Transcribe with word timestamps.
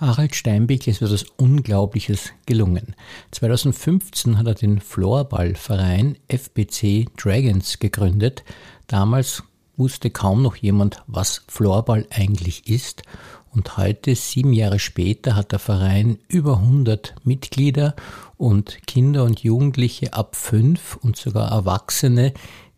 Harald 0.00 0.34
Steinbeck 0.34 0.86
ist 0.86 1.02
etwas 1.02 1.24
Unglaubliches 1.36 2.32
gelungen. 2.46 2.96
2015 3.32 4.38
hat 4.38 4.46
er 4.46 4.54
den 4.54 4.80
Floorballverein 4.80 6.16
FBC 6.26 7.08
Dragons 7.18 7.78
gegründet. 7.80 8.42
Damals 8.86 9.42
wusste 9.76 10.08
kaum 10.08 10.40
noch 10.40 10.56
jemand, 10.56 11.02
was 11.06 11.42
Floorball 11.48 12.06
eigentlich 12.08 12.66
ist. 12.66 13.02
Und 13.50 13.76
heute, 13.76 14.14
sieben 14.14 14.54
Jahre 14.54 14.78
später, 14.78 15.36
hat 15.36 15.52
der 15.52 15.58
Verein 15.58 16.18
über 16.28 16.60
100 16.60 17.16
Mitglieder 17.24 17.94
und 18.38 18.86
Kinder 18.86 19.24
und 19.24 19.40
Jugendliche 19.40 20.14
ab 20.14 20.34
fünf 20.34 20.96
und 20.96 21.18
sogar 21.18 21.50
Erwachsene, 21.50 22.32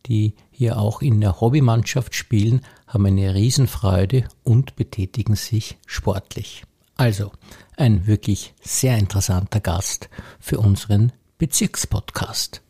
die 0.07 0.34
hier 0.50 0.77
auch 0.77 1.00
in 1.02 1.20
der 1.20 1.41
Hobbymannschaft 1.41 2.16
spielen, 2.16 2.62
haben 2.89 3.07
eine 3.07 3.32
Riesenfreude 3.32 4.25
und 4.43 4.75
betätigen 4.75 5.36
sich 5.36 5.79
sportlich. 5.86 6.64
Also 7.03 7.32
ein 7.77 8.07
wirklich 8.07 8.55
sehr 8.61 8.97
interessanter 8.97 9.59
Gast 9.59 10.09
für 10.38 10.60
unseren 10.60 11.10
Bezirkspodcast. 11.37 12.62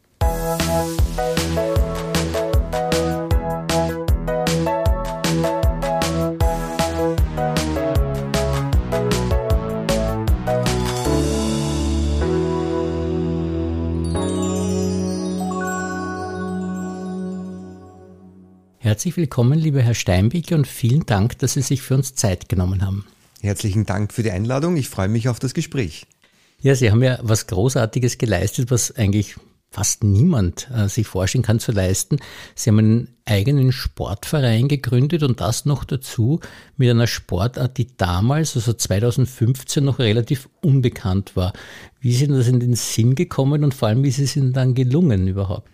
Herzlich 18.79 19.19
willkommen, 19.19 19.59
lieber 19.59 19.83
Herr 19.83 19.93
Steinbeck, 19.93 20.53
und 20.53 20.67
vielen 20.67 21.05
Dank, 21.05 21.39
dass 21.41 21.53
Sie 21.53 21.61
sich 21.61 21.83
für 21.83 21.97
uns 21.97 22.15
Zeit 22.15 22.49
genommen 22.49 22.81
haben. 22.81 23.05
Herzlichen 23.43 23.87
Dank 23.87 24.13
für 24.13 24.23
die 24.23 24.31
Einladung. 24.31 24.77
Ich 24.77 24.89
freue 24.89 25.09
mich 25.09 25.29
auf 25.29 25.41
das 25.41 25.53
Gespräch. 25.53 26.07
Ja, 26.61 26.77
Sie 26.77 26.93
haben 26.93 27.03
ja 27.03 27.19
was 27.23 27.49
Großartiges 27.49 28.17
geleistet, 28.17 28.71
was 28.71 28.95
eigentlich 28.95 29.35
fast 29.69 30.05
niemand 30.05 30.71
äh, 30.73 30.87
sich 30.89 31.09
vorstellen 31.09 31.43
kann 31.43 31.59
zu 31.59 31.73
leisten. 31.73 32.19
Sie 32.55 32.71
haben 32.71 32.79
einen 32.79 33.09
eigenen 33.25 33.73
Sportverein 33.73 34.69
gegründet 34.69 35.25
und 35.25 35.41
das 35.41 35.65
noch 35.65 35.83
dazu 35.83 36.39
mit 36.77 36.89
einer 36.89 37.09
Sportart, 37.09 37.79
die 37.79 37.89
damals, 37.97 38.55
also 38.55 38.75
2015, 38.75 39.85
noch 39.85 39.99
relativ 39.99 40.49
unbekannt 40.61 41.35
war. 41.35 41.53
Wie 41.99 42.15
sind 42.15 42.31
das 42.31 42.47
in 42.47 42.61
den 42.61 42.77
Sinn 42.77 43.17
gekommen 43.17 43.65
und 43.65 43.75
vor 43.75 43.89
allem, 43.89 44.05
wie 44.05 44.09
ist 44.09 44.21
es 44.21 44.37
Ihnen 44.37 44.53
dann 44.53 44.75
gelungen 44.75 45.27
überhaupt? 45.27 45.69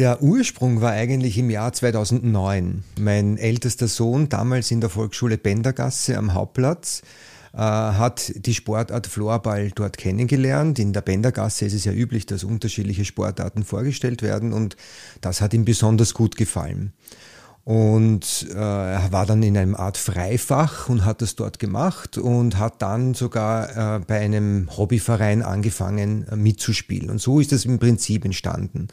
Der 0.00 0.22
Ursprung 0.22 0.80
war 0.80 0.92
eigentlich 0.92 1.36
im 1.36 1.50
Jahr 1.50 1.74
2009. 1.74 2.84
Mein 2.98 3.36
ältester 3.36 3.86
Sohn, 3.86 4.30
damals 4.30 4.70
in 4.70 4.80
der 4.80 4.88
Volksschule 4.88 5.36
Bendergasse 5.36 6.16
am 6.16 6.32
Hauptplatz, 6.32 7.02
äh, 7.52 7.58
hat 7.58 8.32
die 8.34 8.54
Sportart 8.54 9.06
Floorball 9.06 9.70
dort 9.74 9.98
kennengelernt. 9.98 10.78
In 10.78 10.94
der 10.94 11.02
Bendergasse 11.02 11.66
ist 11.66 11.74
es 11.74 11.84
ja 11.84 11.92
üblich, 11.92 12.24
dass 12.24 12.44
unterschiedliche 12.44 13.04
Sportarten 13.04 13.62
vorgestellt 13.62 14.22
werden 14.22 14.54
und 14.54 14.74
das 15.20 15.42
hat 15.42 15.52
ihm 15.52 15.66
besonders 15.66 16.14
gut 16.14 16.34
gefallen. 16.34 16.94
Und 17.64 18.46
äh, 18.54 18.56
er 18.56 19.12
war 19.12 19.26
dann 19.26 19.42
in 19.42 19.58
einem 19.58 19.76
Art 19.76 19.98
Freifach 19.98 20.88
und 20.88 21.04
hat 21.04 21.20
das 21.20 21.36
dort 21.36 21.58
gemacht 21.58 22.16
und 22.16 22.56
hat 22.56 22.80
dann 22.80 23.12
sogar 23.12 23.96
äh, 23.96 24.00
bei 24.00 24.18
einem 24.18 24.74
Hobbyverein 24.74 25.42
angefangen 25.42 26.26
äh, 26.26 26.36
mitzuspielen. 26.36 27.10
Und 27.10 27.20
so 27.20 27.38
ist 27.38 27.52
es 27.52 27.66
im 27.66 27.78
Prinzip 27.78 28.24
entstanden. 28.24 28.88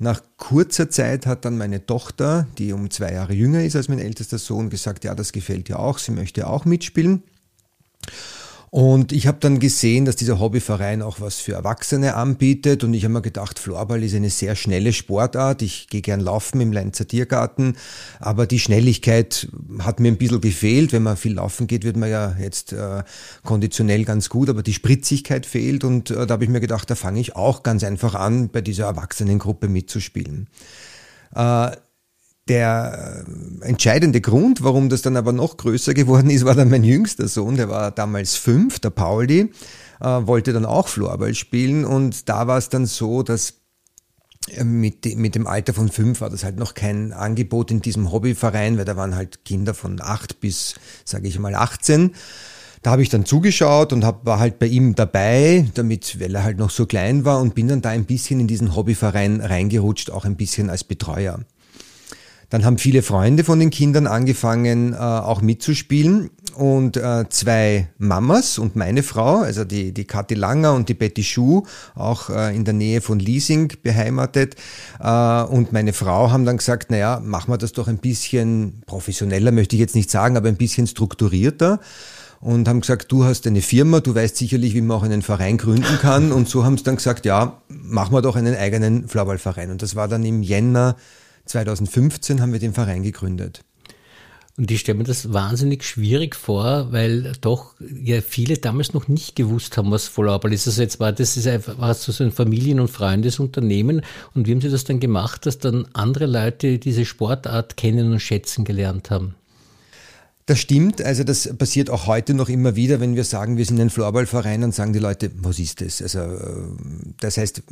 Nach 0.00 0.22
kurzer 0.36 0.90
Zeit 0.90 1.26
hat 1.26 1.44
dann 1.44 1.58
meine 1.58 1.84
Tochter, 1.84 2.46
die 2.56 2.72
um 2.72 2.88
zwei 2.90 3.12
Jahre 3.12 3.32
jünger 3.32 3.64
ist 3.64 3.74
als 3.74 3.88
mein 3.88 3.98
ältester 3.98 4.38
Sohn, 4.38 4.70
gesagt, 4.70 5.04
ja, 5.04 5.14
das 5.16 5.32
gefällt 5.32 5.68
ihr 5.68 5.80
auch, 5.80 5.98
sie 5.98 6.12
möchte 6.12 6.46
auch 6.46 6.64
mitspielen. 6.64 7.24
Und 8.70 9.12
ich 9.12 9.26
habe 9.26 9.38
dann 9.40 9.60
gesehen, 9.60 10.04
dass 10.04 10.16
dieser 10.16 10.38
Hobbyverein 10.38 11.00
auch 11.00 11.20
was 11.20 11.36
für 11.36 11.52
Erwachsene 11.52 12.14
anbietet 12.14 12.84
und 12.84 12.92
ich 12.92 13.04
habe 13.04 13.14
mir 13.14 13.22
gedacht, 13.22 13.58
Floorball 13.58 14.02
ist 14.02 14.14
eine 14.14 14.30
sehr 14.30 14.56
schnelle 14.56 14.92
Sportart. 14.92 15.62
Ich 15.62 15.88
gehe 15.88 16.02
gern 16.02 16.20
laufen 16.20 16.60
im 16.60 16.72
Leinzer 16.72 17.06
Tiergarten, 17.06 17.76
aber 18.20 18.46
die 18.46 18.58
Schnelligkeit 18.58 19.48
hat 19.80 20.00
mir 20.00 20.08
ein 20.08 20.18
bisschen 20.18 20.40
gefehlt. 20.40 20.92
Wenn 20.92 21.02
man 21.02 21.16
viel 21.16 21.34
laufen 21.34 21.66
geht, 21.66 21.84
wird 21.84 21.96
man 21.96 22.10
ja 22.10 22.36
jetzt 22.38 22.72
äh, 22.72 23.02
konditionell 23.42 24.04
ganz 24.04 24.28
gut, 24.28 24.50
aber 24.50 24.62
die 24.62 24.74
Spritzigkeit 24.74 25.46
fehlt 25.46 25.84
und 25.84 26.10
äh, 26.10 26.26
da 26.26 26.34
habe 26.34 26.44
ich 26.44 26.50
mir 26.50 26.60
gedacht, 26.60 26.90
da 26.90 26.94
fange 26.94 27.20
ich 27.20 27.36
auch 27.36 27.62
ganz 27.62 27.84
einfach 27.84 28.14
an, 28.14 28.50
bei 28.50 28.60
dieser 28.60 28.84
Erwachsenengruppe 28.84 29.68
mitzuspielen. 29.68 30.48
Äh, 31.34 31.70
der 32.48 33.24
äh, 33.62 33.64
entscheidende 33.66 34.20
Grund, 34.20 34.62
warum 34.62 34.88
das 34.88 35.02
dann 35.02 35.16
aber 35.16 35.32
noch 35.32 35.56
größer 35.56 35.94
geworden 35.94 36.30
ist, 36.30 36.44
war 36.44 36.54
dann 36.54 36.70
mein 36.70 36.84
jüngster 36.84 37.28
Sohn, 37.28 37.56
der 37.56 37.68
war 37.68 37.90
damals 37.90 38.36
fünf, 38.36 38.78
der 38.78 38.90
Pauli, 38.90 39.52
äh, 40.00 40.04
wollte 40.04 40.52
dann 40.52 40.66
auch 40.66 40.88
Floorball 40.88 41.34
spielen 41.34 41.84
und 41.84 42.28
da 42.28 42.46
war 42.46 42.58
es 42.58 42.68
dann 42.68 42.86
so, 42.86 43.22
dass 43.22 43.54
äh, 44.50 44.64
mit, 44.64 45.04
mit 45.16 45.34
dem 45.34 45.46
Alter 45.46 45.74
von 45.74 45.88
fünf 45.88 46.20
war 46.20 46.30
das 46.30 46.44
halt 46.44 46.58
noch 46.58 46.74
kein 46.74 47.12
Angebot 47.12 47.70
in 47.70 47.80
diesem 47.80 48.12
Hobbyverein, 48.12 48.78
weil 48.78 48.84
da 48.84 48.96
waren 48.96 49.14
halt 49.14 49.44
Kinder 49.44 49.74
von 49.74 50.00
acht 50.00 50.40
bis, 50.40 50.74
sage 51.04 51.28
ich 51.28 51.38
mal, 51.38 51.54
18. 51.54 52.14
Da 52.82 52.92
habe 52.92 53.02
ich 53.02 53.08
dann 53.08 53.24
zugeschaut 53.24 53.92
und 53.92 54.04
hab, 54.04 54.24
war 54.24 54.38
halt 54.38 54.60
bei 54.60 54.66
ihm 54.66 54.94
dabei, 54.94 55.68
damit, 55.74 56.20
weil 56.20 56.34
er 56.34 56.44
halt 56.44 56.58
noch 56.58 56.70
so 56.70 56.86
klein 56.86 57.24
war 57.24 57.40
und 57.40 57.56
bin 57.56 57.66
dann 57.66 57.82
da 57.82 57.90
ein 57.90 58.04
bisschen 58.04 58.38
in 58.38 58.46
diesen 58.46 58.76
Hobbyverein 58.76 59.40
reingerutscht, 59.40 60.10
auch 60.10 60.24
ein 60.24 60.36
bisschen 60.36 60.70
als 60.70 60.84
Betreuer. 60.84 61.40
Dann 62.50 62.64
haben 62.64 62.78
viele 62.78 63.02
Freunde 63.02 63.44
von 63.44 63.60
den 63.60 63.70
Kindern 63.70 64.06
angefangen, 64.06 64.94
äh, 64.94 64.96
auch 64.96 65.42
mitzuspielen. 65.42 66.30
Und 66.54 66.96
äh, 66.96 67.24
zwei 67.28 67.88
Mamas 67.98 68.58
und 68.58 68.74
meine 68.74 69.02
Frau, 69.02 69.38
also 69.38 69.64
die, 69.64 69.92
die 69.92 70.04
Kathi 70.06 70.34
Langer 70.34 70.74
und 70.74 70.88
die 70.88 70.94
Betty 70.94 71.22
Schuh, 71.22 71.62
auch 71.94 72.30
äh, 72.30 72.56
in 72.56 72.64
der 72.64 72.74
Nähe 72.74 73.00
von 73.00 73.20
Leasing 73.20 73.72
beheimatet. 73.82 74.56
Und 74.98 75.72
meine 75.72 75.92
Frau 75.92 76.30
haben 76.32 76.44
dann 76.44 76.56
gesagt, 76.56 76.90
naja, 76.90 77.20
machen 77.22 77.52
wir 77.52 77.58
das 77.58 77.72
doch 77.72 77.86
ein 77.86 77.98
bisschen 77.98 78.82
professioneller, 78.86 79.52
möchte 79.52 79.76
ich 79.76 79.80
jetzt 79.80 79.94
nicht 79.94 80.10
sagen, 80.10 80.36
aber 80.36 80.48
ein 80.48 80.56
bisschen 80.56 80.88
strukturierter 80.88 81.78
und 82.40 82.68
haben 82.68 82.80
gesagt, 82.80 83.10
du 83.10 83.24
hast 83.24 83.46
eine 83.46 83.62
Firma, 83.62 84.00
du 84.00 84.14
weißt 84.14 84.36
sicherlich, 84.36 84.74
wie 84.74 84.80
man 84.80 84.96
auch 84.96 85.02
einen 85.02 85.22
Verein 85.22 85.58
gründen 85.58 85.98
kann. 86.00 86.32
Und 86.32 86.48
so 86.48 86.64
haben 86.64 86.78
sie 86.78 86.84
dann 86.84 86.96
gesagt, 86.96 87.26
ja, 87.26 87.60
machen 87.68 88.12
wir 88.12 88.22
doch 88.22 88.36
einen 88.36 88.56
eigenen 88.56 89.08
Floorballverein. 89.08 89.70
Und 89.70 89.82
das 89.82 89.96
war 89.96 90.08
dann 90.08 90.24
im 90.24 90.42
Jänner 90.42 90.96
2015 91.48 92.40
haben 92.40 92.52
wir 92.52 92.60
den 92.60 92.74
Verein 92.74 93.02
gegründet. 93.02 93.64
Und 94.58 94.72
ich 94.72 94.80
stelle 94.80 94.98
mir 94.98 95.04
das 95.04 95.32
wahnsinnig 95.32 95.84
schwierig 95.84 96.34
vor, 96.34 96.88
weil 96.90 97.32
doch 97.40 97.74
ja 97.78 98.20
viele 98.20 98.58
damals 98.58 98.92
noch 98.92 99.06
nicht 99.06 99.36
gewusst 99.36 99.76
haben, 99.76 99.92
was 99.92 100.08
Volleyball 100.08 100.52
ist. 100.52 100.66
Also 100.66 100.82
jetzt 100.82 100.98
war 100.98 101.12
das 101.12 101.36
ist 101.36 101.46
einfach 101.46 101.78
war 101.78 101.94
so 101.94 102.24
ein 102.24 102.32
Familien- 102.32 102.80
und 102.80 102.88
Freundesunternehmen. 102.88 104.02
Und 104.34 104.48
wie 104.48 104.50
haben 104.50 104.60
Sie 104.60 104.68
das 104.68 104.82
dann 104.82 104.98
gemacht, 104.98 105.46
dass 105.46 105.58
dann 105.58 105.86
andere 105.92 106.26
Leute 106.26 106.80
diese 106.80 107.04
Sportart 107.04 107.76
kennen 107.76 108.10
und 108.10 108.18
schätzen 108.18 108.64
gelernt 108.64 109.12
haben? 109.12 109.36
Das 110.48 110.60
stimmt, 110.60 111.02
also 111.02 111.24
das 111.24 111.54
passiert 111.58 111.90
auch 111.90 112.06
heute 112.06 112.32
noch 112.32 112.48
immer 112.48 112.74
wieder, 112.74 113.00
wenn 113.00 113.14
wir 113.14 113.24
sagen, 113.24 113.58
wir 113.58 113.66
sind 113.66 113.78
ein 113.82 113.90
Floorballverein, 113.90 114.62
dann 114.62 114.72
sagen 114.72 114.94
die 114.94 114.98
Leute, 114.98 115.30
was 115.42 115.58
ist 115.58 115.82
das? 115.82 116.00
Also 116.00 116.20
äh, 116.20 116.38
das 117.20 117.36
heißt, 117.36 117.64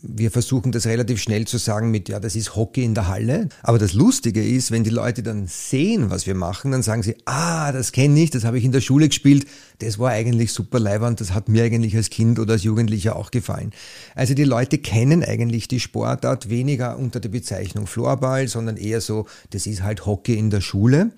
wir 0.00 0.30
versuchen 0.30 0.70
das 0.70 0.86
relativ 0.86 1.20
schnell 1.20 1.48
zu 1.48 1.58
sagen 1.58 1.90
mit, 1.90 2.08
ja, 2.08 2.20
das 2.20 2.36
ist 2.36 2.54
Hockey 2.54 2.84
in 2.84 2.94
der 2.94 3.08
Halle. 3.08 3.48
Aber 3.64 3.80
das 3.80 3.94
Lustige 3.94 4.46
ist, 4.46 4.70
wenn 4.70 4.84
die 4.84 4.90
Leute 4.90 5.24
dann 5.24 5.48
sehen, 5.48 6.10
was 6.10 6.28
wir 6.28 6.36
machen, 6.36 6.70
dann 6.70 6.84
sagen 6.84 7.02
sie, 7.02 7.16
ah, 7.24 7.72
das 7.72 7.90
kenne 7.90 8.22
ich, 8.22 8.30
das 8.30 8.44
habe 8.44 8.58
ich 8.58 8.64
in 8.64 8.70
der 8.70 8.80
Schule 8.80 9.08
gespielt, 9.08 9.46
das 9.80 9.98
war 9.98 10.10
eigentlich 10.12 10.52
super 10.52 10.78
leibernd, 10.78 11.20
das 11.20 11.34
hat 11.34 11.48
mir 11.48 11.64
eigentlich 11.64 11.96
als 11.96 12.10
Kind 12.10 12.38
oder 12.38 12.52
als 12.52 12.62
Jugendlicher 12.62 13.16
auch 13.16 13.32
gefallen. 13.32 13.72
Also 14.14 14.34
die 14.34 14.44
Leute 14.44 14.78
kennen 14.78 15.24
eigentlich 15.24 15.66
die 15.66 15.80
Sportart 15.80 16.48
weniger 16.48 16.96
unter 16.96 17.18
der 17.18 17.30
Bezeichnung 17.30 17.88
Floorball, 17.88 18.46
sondern 18.46 18.76
eher 18.76 19.00
so, 19.00 19.26
das 19.50 19.66
ist 19.66 19.82
halt 19.82 20.06
Hockey 20.06 20.38
in 20.38 20.50
der 20.50 20.60
Schule. 20.60 21.10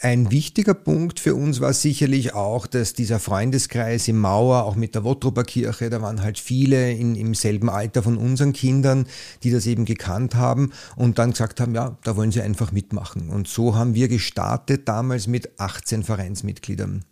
Ein 0.00 0.30
wichtiger 0.30 0.74
Punkt 0.74 1.20
für 1.20 1.34
uns 1.34 1.60
war 1.60 1.72
sicherlich 1.72 2.34
auch, 2.34 2.66
dass 2.66 2.94
dieser 2.94 3.20
Freundeskreis 3.20 4.08
im 4.08 4.18
Mauer, 4.18 4.64
auch 4.64 4.76
mit 4.76 4.94
der 4.94 5.04
Wottroper 5.04 5.44
Kirche, 5.44 5.90
da 5.90 6.02
waren 6.02 6.22
halt 6.22 6.38
viele 6.38 6.92
in, 6.92 7.14
im 7.14 7.34
selben 7.34 7.70
Alter 7.70 8.02
von 8.02 8.16
unseren 8.16 8.52
Kindern, 8.52 9.06
die 9.42 9.50
das 9.50 9.66
eben 9.66 9.84
gekannt 9.84 10.34
haben 10.34 10.72
und 10.96 11.18
dann 11.18 11.30
gesagt 11.30 11.60
haben, 11.60 11.74
ja, 11.74 11.96
da 12.02 12.16
wollen 12.16 12.32
sie 12.32 12.42
einfach 12.42 12.72
mitmachen. 12.72 13.30
Und 13.30 13.48
so 13.48 13.74
haben 13.74 13.94
wir 13.94 14.08
gestartet 14.08 14.88
damals 14.88 15.26
mit 15.26 15.58
18 15.58 16.02
Vereinsmitgliedern. 16.02 17.04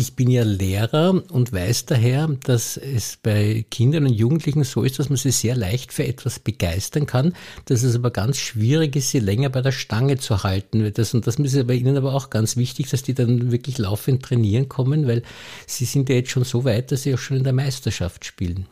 Ich 0.00 0.16
bin 0.16 0.30
ja 0.30 0.44
Lehrer 0.44 1.22
und 1.30 1.52
weiß 1.52 1.84
daher, 1.84 2.26
dass 2.44 2.78
es 2.78 3.18
bei 3.22 3.66
Kindern 3.70 4.06
und 4.06 4.14
Jugendlichen 4.14 4.64
so 4.64 4.82
ist, 4.82 4.98
dass 4.98 5.10
man 5.10 5.18
sie 5.18 5.30
sehr 5.30 5.54
leicht 5.54 5.92
für 5.92 6.06
etwas 6.06 6.38
begeistern 6.38 7.04
kann, 7.04 7.34
dass 7.66 7.82
es 7.82 7.96
aber 7.96 8.10
ganz 8.10 8.38
schwierig 8.38 8.96
ist, 8.96 9.10
sie 9.10 9.18
länger 9.18 9.50
bei 9.50 9.60
der 9.60 9.72
Stange 9.72 10.16
zu 10.16 10.42
halten. 10.42 10.90
Das, 10.94 11.12
und 11.12 11.26
das 11.26 11.36
ist 11.36 11.66
bei 11.66 11.74
Ihnen 11.74 11.98
aber 11.98 12.14
auch 12.14 12.30
ganz 12.30 12.56
wichtig, 12.56 12.88
dass 12.88 13.02
die 13.02 13.12
dann 13.12 13.52
wirklich 13.52 13.76
laufend 13.76 14.22
trainieren 14.22 14.70
kommen, 14.70 15.06
weil 15.06 15.22
Sie 15.66 15.84
sind 15.84 16.08
ja 16.08 16.14
jetzt 16.14 16.30
schon 16.30 16.44
so 16.44 16.64
weit, 16.64 16.92
dass 16.92 17.02
Sie 17.02 17.12
auch 17.12 17.18
schon 17.18 17.36
in 17.36 17.44
der 17.44 17.52
Meisterschaft 17.52 18.24
spielen. 18.24 18.64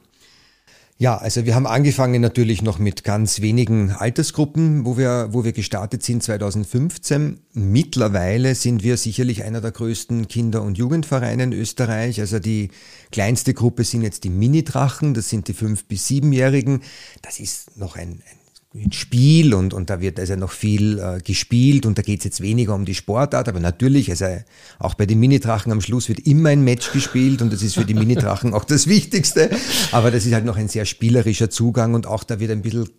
Ja, 1.00 1.16
also 1.16 1.46
wir 1.46 1.54
haben 1.54 1.68
angefangen 1.68 2.20
natürlich 2.20 2.60
noch 2.60 2.80
mit 2.80 3.04
ganz 3.04 3.40
wenigen 3.40 3.92
Altersgruppen, 3.92 4.84
wo 4.84 4.98
wir, 4.98 5.28
wo 5.30 5.44
wir 5.44 5.52
gestartet 5.52 6.02
sind 6.02 6.24
2015. 6.24 7.38
Mittlerweile 7.52 8.56
sind 8.56 8.82
wir 8.82 8.96
sicherlich 8.96 9.44
einer 9.44 9.60
der 9.60 9.70
größten 9.70 10.26
Kinder- 10.26 10.62
und 10.62 10.76
Jugendvereine 10.76 11.44
in 11.44 11.52
Österreich. 11.52 12.18
Also 12.20 12.40
die 12.40 12.70
kleinste 13.12 13.54
Gruppe 13.54 13.84
sind 13.84 14.02
jetzt 14.02 14.24
die 14.24 14.30
Mini-Drachen, 14.30 15.14
das 15.14 15.28
sind 15.28 15.46
die 15.46 15.54
fünf 15.54 15.84
bis 15.84 16.08
siebenjährigen. 16.08 16.82
Das 17.22 17.38
ist 17.38 17.76
noch 17.76 17.94
ein, 17.94 18.20
ein 18.28 18.37
Spiel 18.90 19.54
und, 19.54 19.72
und 19.72 19.88
da 19.88 20.00
wird 20.00 20.20
also 20.20 20.36
noch 20.36 20.52
viel 20.52 20.98
äh, 20.98 21.20
gespielt 21.20 21.86
und 21.86 21.96
da 21.96 22.02
geht 22.02 22.20
es 22.20 22.24
jetzt 22.24 22.40
weniger 22.42 22.74
um 22.74 22.84
die 22.84 22.94
Sportart, 22.94 23.48
aber 23.48 23.60
natürlich, 23.60 24.10
also 24.10 24.26
auch 24.78 24.94
bei 24.94 25.06
den 25.06 25.18
Minidrachen 25.20 25.72
am 25.72 25.80
Schluss 25.80 26.10
wird 26.10 26.20
immer 26.20 26.50
ein 26.50 26.62
Match 26.62 26.92
gespielt 26.92 27.40
und 27.40 27.50
das 27.50 27.62
ist 27.62 27.74
für 27.74 27.86
die 27.86 27.94
Minidrachen 27.94 28.52
auch 28.54 28.64
das 28.64 28.86
Wichtigste, 28.86 29.50
aber 29.90 30.10
das 30.10 30.26
ist 30.26 30.34
halt 30.34 30.44
noch 30.44 30.58
ein 30.58 30.68
sehr 30.68 30.84
spielerischer 30.84 31.48
Zugang 31.48 31.94
und 31.94 32.06
auch 32.06 32.24
da 32.24 32.40
wird 32.40 32.50
ein 32.50 32.60
bisschen 32.60 32.90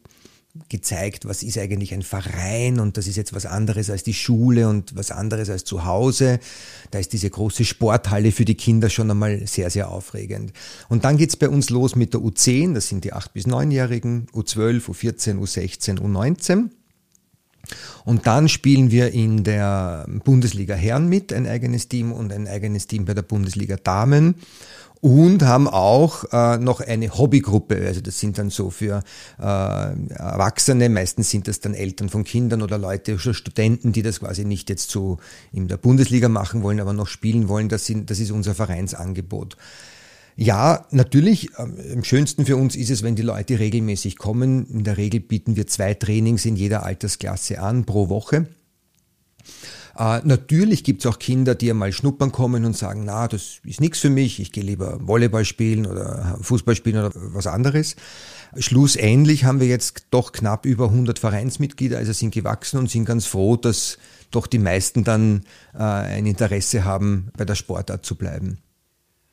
gezeigt, 0.67 1.25
was 1.25 1.43
ist 1.43 1.57
eigentlich 1.57 1.93
ein 1.93 2.01
Verein 2.01 2.79
und 2.79 2.97
das 2.97 3.07
ist 3.07 3.15
jetzt 3.15 3.33
was 3.33 3.45
anderes 3.45 3.89
als 3.89 4.03
die 4.03 4.13
Schule 4.13 4.67
und 4.67 4.95
was 4.95 5.11
anderes 5.11 5.49
als 5.49 5.63
zu 5.63 5.85
Hause. 5.85 6.39
Da 6.91 6.99
ist 6.99 7.13
diese 7.13 7.29
große 7.29 7.65
Sporthalle 7.65 8.31
für 8.31 8.45
die 8.45 8.55
Kinder 8.55 8.89
schon 8.89 9.09
einmal 9.09 9.47
sehr, 9.47 9.69
sehr 9.69 9.89
aufregend. 9.89 10.53
Und 10.89 11.05
dann 11.05 11.17
geht's 11.17 11.37
bei 11.37 11.49
uns 11.49 11.69
los 11.69 11.95
mit 11.95 12.13
der 12.13 12.21
U10, 12.21 12.73
das 12.73 12.87
sind 12.87 13.03
die 13.03 13.13
8- 13.13 13.27
bis 13.33 13.45
9-Jährigen, 13.45 14.27
U12, 14.33 14.89
U14, 14.89 15.39
U16, 15.39 15.99
U19. 15.99 16.69
Und 18.05 18.25
dann 18.25 18.49
spielen 18.49 18.91
wir 18.91 19.11
in 19.11 19.43
der 19.43 20.05
Bundesliga 20.23 20.75
Herren 20.75 21.07
mit, 21.07 21.31
ein 21.33 21.47
eigenes 21.47 21.87
Team 21.87 22.11
und 22.11 22.31
ein 22.31 22.47
eigenes 22.47 22.87
Team 22.87 23.05
bei 23.05 23.13
der 23.13 23.21
Bundesliga 23.21 23.75
Damen 23.77 24.35
und 25.01 25.43
haben 25.43 25.67
auch 25.67 26.25
äh, 26.31 26.57
noch 26.57 26.81
eine 26.81 27.17
Hobbygruppe. 27.17 27.85
Also 27.85 28.01
das 28.01 28.19
sind 28.19 28.37
dann 28.37 28.49
so 28.49 28.69
für 28.69 29.03
äh, 29.39 29.43
Erwachsene, 29.43 30.89
meistens 30.89 31.29
sind 31.29 31.47
das 31.47 31.59
dann 31.59 31.73
Eltern 31.73 32.09
von 32.09 32.23
Kindern 32.23 32.61
oder 32.61 32.77
Leute, 32.77 33.17
Studenten, 33.17 33.93
die 33.93 34.01
das 34.01 34.19
quasi 34.19 34.43
nicht 34.45 34.69
jetzt 34.69 34.89
so 34.89 35.17
in 35.53 35.67
der 35.67 35.77
Bundesliga 35.77 36.27
machen 36.27 36.63
wollen, 36.63 36.79
aber 36.79 36.93
noch 36.93 37.07
spielen 37.07 37.47
wollen. 37.47 37.69
Das, 37.69 37.85
sind, 37.85 38.09
das 38.09 38.19
ist 38.19 38.31
unser 38.31 38.55
Vereinsangebot. 38.55 39.55
Ja, 40.35 40.85
natürlich, 40.91 41.49
am 41.57 42.03
schönsten 42.03 42.45
für 42.45 42.55
uns 42.55 42.77
ist 42.77 42.89
es, 42.89 43.03
wenn 43.03 43.15
die 43.15 43.23
Leute 43.23 43.59
regelmäßig 43.59 44.17
kommen. 44.17 44.65
In 44.67 44.85
der 44.85 44.95
Regel 44.95 45.19
bieten 45.19 45.57
wir 45.57 45.67
zwei 45.67 45.93
Trainings 45.93 46.45
in 46.45 46.55
jeder 46.55 46.83
Altersklasse 46.85 47.59
an 47.59 47.83
pro 47.83 48.07
Woche. 48.07 48.47
Äh, 49.99 50.21
natürlich 50.23 50.85
gibt 50.85 51.03
es 51.03 51.11
auch 51.11 51.19
Kinder, 51.19 51.55
die 51.55 51.69
einmal 51.69 51.91
schnuppern 51.91 52.31
kommen 52.31 52.63
und 52.63 52.75
sagen, 52.75 53.03
na, 53.03 53.27
das 53.27 53.59
ist 53.65 53.81
nichts 53.81 53.99
für 53.99 54.09
mich, 54.09 54.39
ich 54.39 54.53
gehe 54.53 54.63
lieber 54.63 54.97
Volleyball 55.05 55.43
spielen 55.43 55.85
oder 55.85 56.39
Fußball 56.41 56.75
spielen 56.75 56.97
oder 56.97 57.11
was 57.13 57.47
anderes. 57.47 57.97
Schlussendlich 58.57 59.43
haben 59.43 59.59
wir 59.59 59.67
jetzt 59.67 60.07
doch 60.09 60.31
knapp 60.31 60.65
über 60.65 60.85
100 60.85 61.19
Vereinsmitglieder, 61.19 61.97
also 61.97 62.13
sind 62.13 62.33
gewachsen 62.33 62.79
und 62.79 62.89
sind 62.89 63.05
ganz 63.05 63.25
froh, 63.25 63.57
dass 63.57 63.97
doch 64.31 64.47
die 64.47 64.59
meisten 64.59 65.03
dann 65.03 65.43
äh, 65.73 65.79
ein 65.79 66.25
Interesse 66.25 66.85
haben, 66.85 67.31
bei 67.37 67.43
der 67.43 67.55
Sportart 67.55 68.05
zu 68.05 68.15
bleiben. 68.15 68.59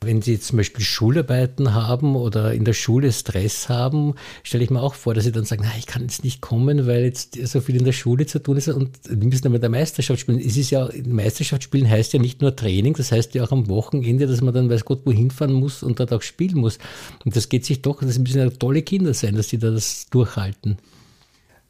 Wenn 0.07 0.23
Sie 0.23 0.39
zum 0.39 0.59
Beispiel 0.59 0.85
Schularbeiten 0.85 1.75
haben 1.75 2.15
oder 2.15 2.55
in 2.55 2.65
der 2.65 2.75
Schule 2.75 3.13
Stress 3.13 3.69
haben, 3.69 4.15
stelle 4.45 4.63
ich 4.63 4.71
mir 4.71 4.81
auch 4.81 4.95
vor, 4.95 5.15
dass 5.15 5.25
Sie 5.25 5.33
dann 5.33 5.45
sagen, 5.45 5.63
na, 5.65 5.73
ich 5.77 5.87
kann 5.87 6.03
jetzt 6.03 6.23
nicht 6.23 6.41
kommen, 6.41 6.87
weil 6.87 7.05
jetzt 7.05 7.35
so 7.47 7.61
viel 7.61 7.77
in 7.77 7.85
der 7.85 7.93
Schule 7.93 8.27
zu 8.27 8.41
tun 8.41 8.57
ist 8.57 8.69
und 8.69 8.91
die 9.11 9.27
müssen 9.27 9.43
dann 9.43 9.53
mit 9.53 9.63
der 9.63 9.71
Meisterschaft 9.71 10.21
spielen. 10.21 10.39
Es 10.39 10.57
ist 10.57 10.71
ja, 10.71 10.89
Meisterschaft 11.07 11.65
spielen 11.65 11.91
heißt 11.91 12.13
ja 12.13 12.21
nicht 12.21 12.41
nur 12.41 12.55
Training, 12.55 12.95
das 12.95 13.11
heißt 13.11 13.35
ja 13.35 13.45
auch 13.45 13.53
am 13.53 13.69
Wochenende, 13.69 14.27
dass 14.27 14.41
man 14.41 14.55
dann 14.55 14.71
weiß 14.71 14.85
Gott 14.85 15.03
wohin 15.05 15.31
fahren 15.31 15.53
muss 15.53 15.83
und 15.83 15.99
dort 15.99 16.13
auch 16.13 16.23
spielen 16.23 16.59
muss. 16.59 16.79
Und 17.25 17.35
das 17.35 17.49
geht 17.49 17.65
sich 17.65 17.83
doch, 17.83 18.01
das 18.01 18.19
müssen 18.19 18.39
ja 18.39 18.49
tolle 18.51 18.83
Kinder 18.83 19.13
sein, 19.13 19.35
dass 19.35 19.49
die 19.49 19.59
da 19.59 19.71
das 19.71 20.07
durchhalten. 20.11 20.79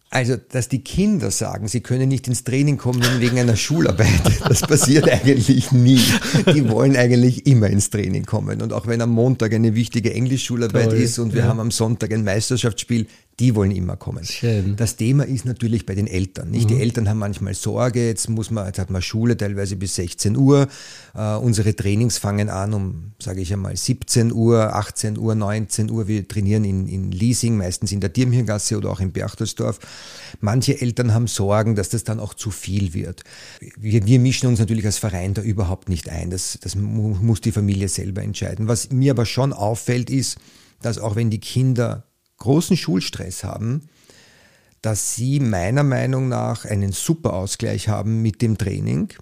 Also, 0.08 0.37
dass 0.37 0.69
die 0.69 0.82
Kinder 0.82 1.32
sagen, 1.32 1.67
sie 1.67 1.81
können 1.81 2.08
nicht 2.08 2.29
ins 2.29 2.44
Training 2.44 2.79
kommen 2.79 3.03
wegen 3.19 3.38
einer 3.38 3.56
Schularbeit, 3.56 4.23
das 4.49 4.61
passiert 4.61 5.11
eigentlich 5.11 5.73
nie. 5.73 6.00
Die 6.55 6.69
wollen 6.69 6.97
eigentlich 6.97 7.47
immer 7.47 7.69
ins 7.69 7.91
Training 7.91 8.25
kommen. 8.25 8.62
Und 8.62 8.73
auch 8.73 8.87
wenn 8.87 9.00
am 9.00 9.11
Montag 9.11 9.53
eine 9.53 9.75
wichtige 9.75 10.14
Englischschularbeit 10.14 10.91
Toll, 10.91 10.99
ist 10.99 11.19
und 11.19 11.35
wir 11.35 11.43
ja. 11.43 11.49
haben 11.49 11.58
am 11.58 11.73
Sonntag 11.73 12.12
ein 12.12 12.23
Meisterschaftsspiel, 12.23 13.08
die 13.38 13.54
wollen 13.54 13.70
immer 13.70 13.96
kommen. 13.96 14.24
Schön. 14.24 14.76
Das 14.76 14.96
Thema 14.96 15.24
ist 15.24 15.44
natürlich 15.44 15.84
bei 15.84 15.94
den 15.94 16.06
Eltern. 16.06 16.50
Nicht? 16.50 16.70
Mhm. 16.70 16.74
Die 16.74 16.80
Eltern 16.80 17.08
haben 17.08 17.18
manchmal 17.18 17.52
Sorge, 17.52 18.06
jetzt 18.06 18.30
muss 18.30 18.50
man, 18.50 18.66
jetzt 18.66 18.78
hat 18.78 18.88
man 18.88 19.02
Schule 19.02 19.36
teilweise 19.36 19.76
bis 19.76 19.96
16 19.96 20.36
Uhr. 20.38 20.68
Uh, 21.14 21.38
unsere 21.42 21.76
Trainings 21.76 22.16
fangen 22.16 22.48
an 22.48 22.72
um, 22.72 23.12
sage 23.18 23.42
ich 23.42 23.52
einmal, 23.52 23.76
17 23.76 24.32
Uhr, 24.32 24.74
18 24.74 25.18
Uhr, 25.18 25.34
19 25.34 25.90
Uhr. 25.90 26.08
Wir 26.08 26.26
trainieren 26.26 26.64
in, 26.64 26.86
in 26.86 27.12
Leasing, 27.12 27.58
meistens 27.58 27.92
in 27.92 28.00
der 28.00 28.08
Dirmhirngasse 28.08 28.78
oder 28.78 28.90
auch 28.90 29.00
in 29.00 29.12
Berchtesdorf. 29.12 29.80
Manche 30.40 30.80
Eltern 30.80 31.12
haben 31.12 31.26
Sorgen, 31.26 31.74
dass 31.74 31.90
das 31.90 32.04
dann 32.04 32.20
auch 32.20 32.32
zu 32.32 32.50
viel 32.50 32.94
wird. 32.94 33.22
Wir, 33.78 34.06
wir 34.06 34.18
mischen 34.18 34.46
uns 34.46 34.58
natürlich 34.58 34.86
als 34.86 34.96
Verein 34.96 35.34
da 35.34 35.42
überhaupt 35.42 35.90
nicht 35.90 36.08
ein. 36.08 36.30
Das, 36.30 36.58
das 36.62 36.74
muss 36.74 37.42
die 37.42 37.52
Familie 37.52 37.88
selber 37.88 38.22
entscheiden. 38.22 38.66
Was 38.66 38.90
mir 38.90 39.10
aber 39.12 39.26
schon 39.26 39.52
auffällt, 39.52 40.08
ist, 40.08 40.38
dass 40.80 40.98
auch 40.98 41.16
wenn 41.16 41.28
die 41.28 41.40
Kinder 41.40 42.04
großen 42.38 42.76
Schulstress 42.76 43.44
haben, 43.44 43.88
dass 44.82 45.14
sie 45.14 45.40
meiner 45.40 45.82
Meinung 45.82 46.28
nach 46.28 46.64
einen 46.64 46.92
super 46.92 47.32
Ausgleich 47.32 47.88
haben 47.88 48.22
mit 48.22 48.42
dem 48.42 48.58
Training 48.58 49.12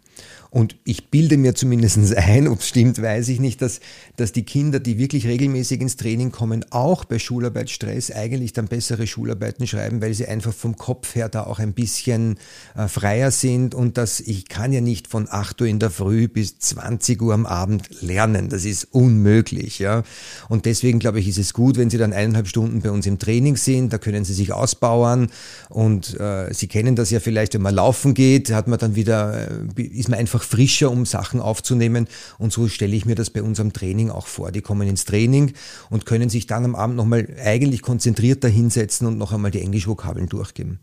und 0.54 0.76
ich 0.84 1.10
bilde 1.10 1.36
mir 1.36 1.56
zumindest 1.56 2.14
ein, 2.16 2.46
ob 2.46 2.60
es 2.60 2.68
stimmt, 2.68 3.02
weiß 3.02 3.28
ich 3.28 3.40
nicht, 3.40 3.60
dass, 3.60 3.80
dass 4.14 4.30
die 4.30 4.44
Kinder, 4.44 4.78
die 4.78 4.98
wirklich 4.98 5.26
regelmäßig 5.26 5.80
ins 5.80 5.96
Training 5.96 6.30
kommen, 6.30 6.64
auch 6.70 7.04
bei 7.04 7.18
Schularbeitsstress 7.18 8.12
eigentlich 8.12 8.52
dann 8.52 8.68
bessere 8.68 9.08
Schularbeiten 9.08 9.66
schreiben, 9.66 10.00
weil 10.00 10.14
sie 10.14 10.28
einfach 10.28 10.54
vom 10.54 10.76
Kopf 10.76 11.16
her 11.16 11.28
da 11.28 11.42
auch 11.42 11.58
ein 11.58 11.72
bisschen 11.72 12.38
äh, 12.76 12.86
freier 12.86 13.32
sind 13.32 13.74
und 13.74 13.98
dass 13.98 14.20
ich 14.20 14.46
kann 14.46 14.72
ja 14.72 14.80
nicht 14.80 15.08
von 15.08 15.26
8 15.28 15.60
Uhr 15.60 15.66
in 15.66 15.80
der 15.80 15.90
Früh 15.90 16.28
bis 16.28 16.56
20 16.60 17.20
Uhr 17.20 17.34
am 17.34 17.46
Abend 17.46 17.88
lernen. 18.00 18.48
Das 18.48 18.64
ist 18.64 18.86
unmöglich, 18.92 19.80
ja. 19.80 20.04
Und 20.48 20.66
deswegen 20.66 21.00
glaube 21.00 21.18
ich, 21.18 21.26
ist 21.26 21.38
es 21.38 21.52
gut, 21.52 21.78
wenn 21.78 21.90
sie 21.90 21.98
dann 21.98 22.12
eineinhalb 22.12 22.46
Stunden 22.46 22.80
bei 22.80 22.92
uns 22.92 23.06
im 23.06 23.18
Training 23.18 23.56
sind, 23.56 23.92
da 23.92 23.98
können 23.98 24.24
sie 24.24 24.34
sich 24.34 24.52
ausbauen 24.52 25.32
und 25.68 26.14
äh, 26.20 26.54
sie 26.54 26.68
kennen 26.68 26.94
das 26.94 27.10
ja 27.10 27.18
vielleicht, 27.18 27.54
wenn 27.54 27.62
man 27.62 27.74
laufen 27.74 28.14
geht, 28.14 28.52
hat 28.52 28.68
man 28.68 28.78
dann 28.78 28.94
wieder, 28.94 29.48
äh, 29.76 29.82
ist 29.82 30.08
man 30.08 30.20
einfach 30.20 30.43
frischer, 30.44 30.90
um 30.90 31.06
Sachen 31.06 31.40
aufzunehmen. 31.40 32.08
Und 32.38 32.52
so 32.52 32.68
stelle 32.68 32.94
ich 32.94 33.06
mir 33.06 33.14
das 33.14 33.30
bei 33.30 33.42
unserem 33.42 33.72
Training 33.72 34.10
auch 34.10 34.26
vor. 34.26 34.52
Die 34.52 34.62
kommen 34.62 34.88
ins 34.88 35.04
Training 35.04 35.54
und 35.90 36.06
können 36.06 36.28
sich 36.28 36.46
dann 36.46 36.64
am 36.64 36.74
Abend 36.74 36.96
nochmal 36.96 37.28
eigentlich 37.42 37.82
konzentrierter 37.82 38.48
hinsetzen 38.48 39.06
und 39.06 39.18
noch 39.18 39.32
einmal 39.32 39.50
die 39.50 39.60
Englischvokabeln 39.60 40.28
durchgeben. 40.28 40.78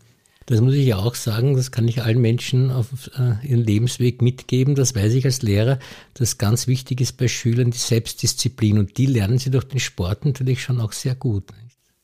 Das 0.48 0.60
muss 0.60 0.74
ich 0.74 0.88
ja 0.88 0.98
auch 0.98 1.16
sagen, 1.16 1.56
das 1.56 1.72
kann 1.72 1.88
ich 1.88 2.02
allen 2.02 2.20
Menschen 2.20 2.72
auf 2.72 2.88
äh, 3.18 3.48
ihren 3.48 3.64
Lebensweg 3.64 4.22
mitgeben. 4.22 4.76
Das 4.76 4.96
weiß 4.96 5.14
ich 5.14 5.24
als 5.26 5.44
Lehrer, 5.44 5.80
dass 6.16 6.40
ganz 6.40 6.68
wichtig 6.68 7.00
ist 7.00 7.18
bei 7.18 7.28
Schülern 7.28 7.72
die 7.72 7.78
Selbstdisziplin 7.78 8.80
und 8.80 8.98
die 8.98 9.06
lernen 9.06 9.38
sie 9.38 9.52
durch 9.52 9.66
den 9.66 9.80
Sport 9.80 10.26
natürlich 10.26 10.62
schon 10.62 10.82
auch 10.82 10.94
sehr 10.94 11.16
gut. 11.16 11.46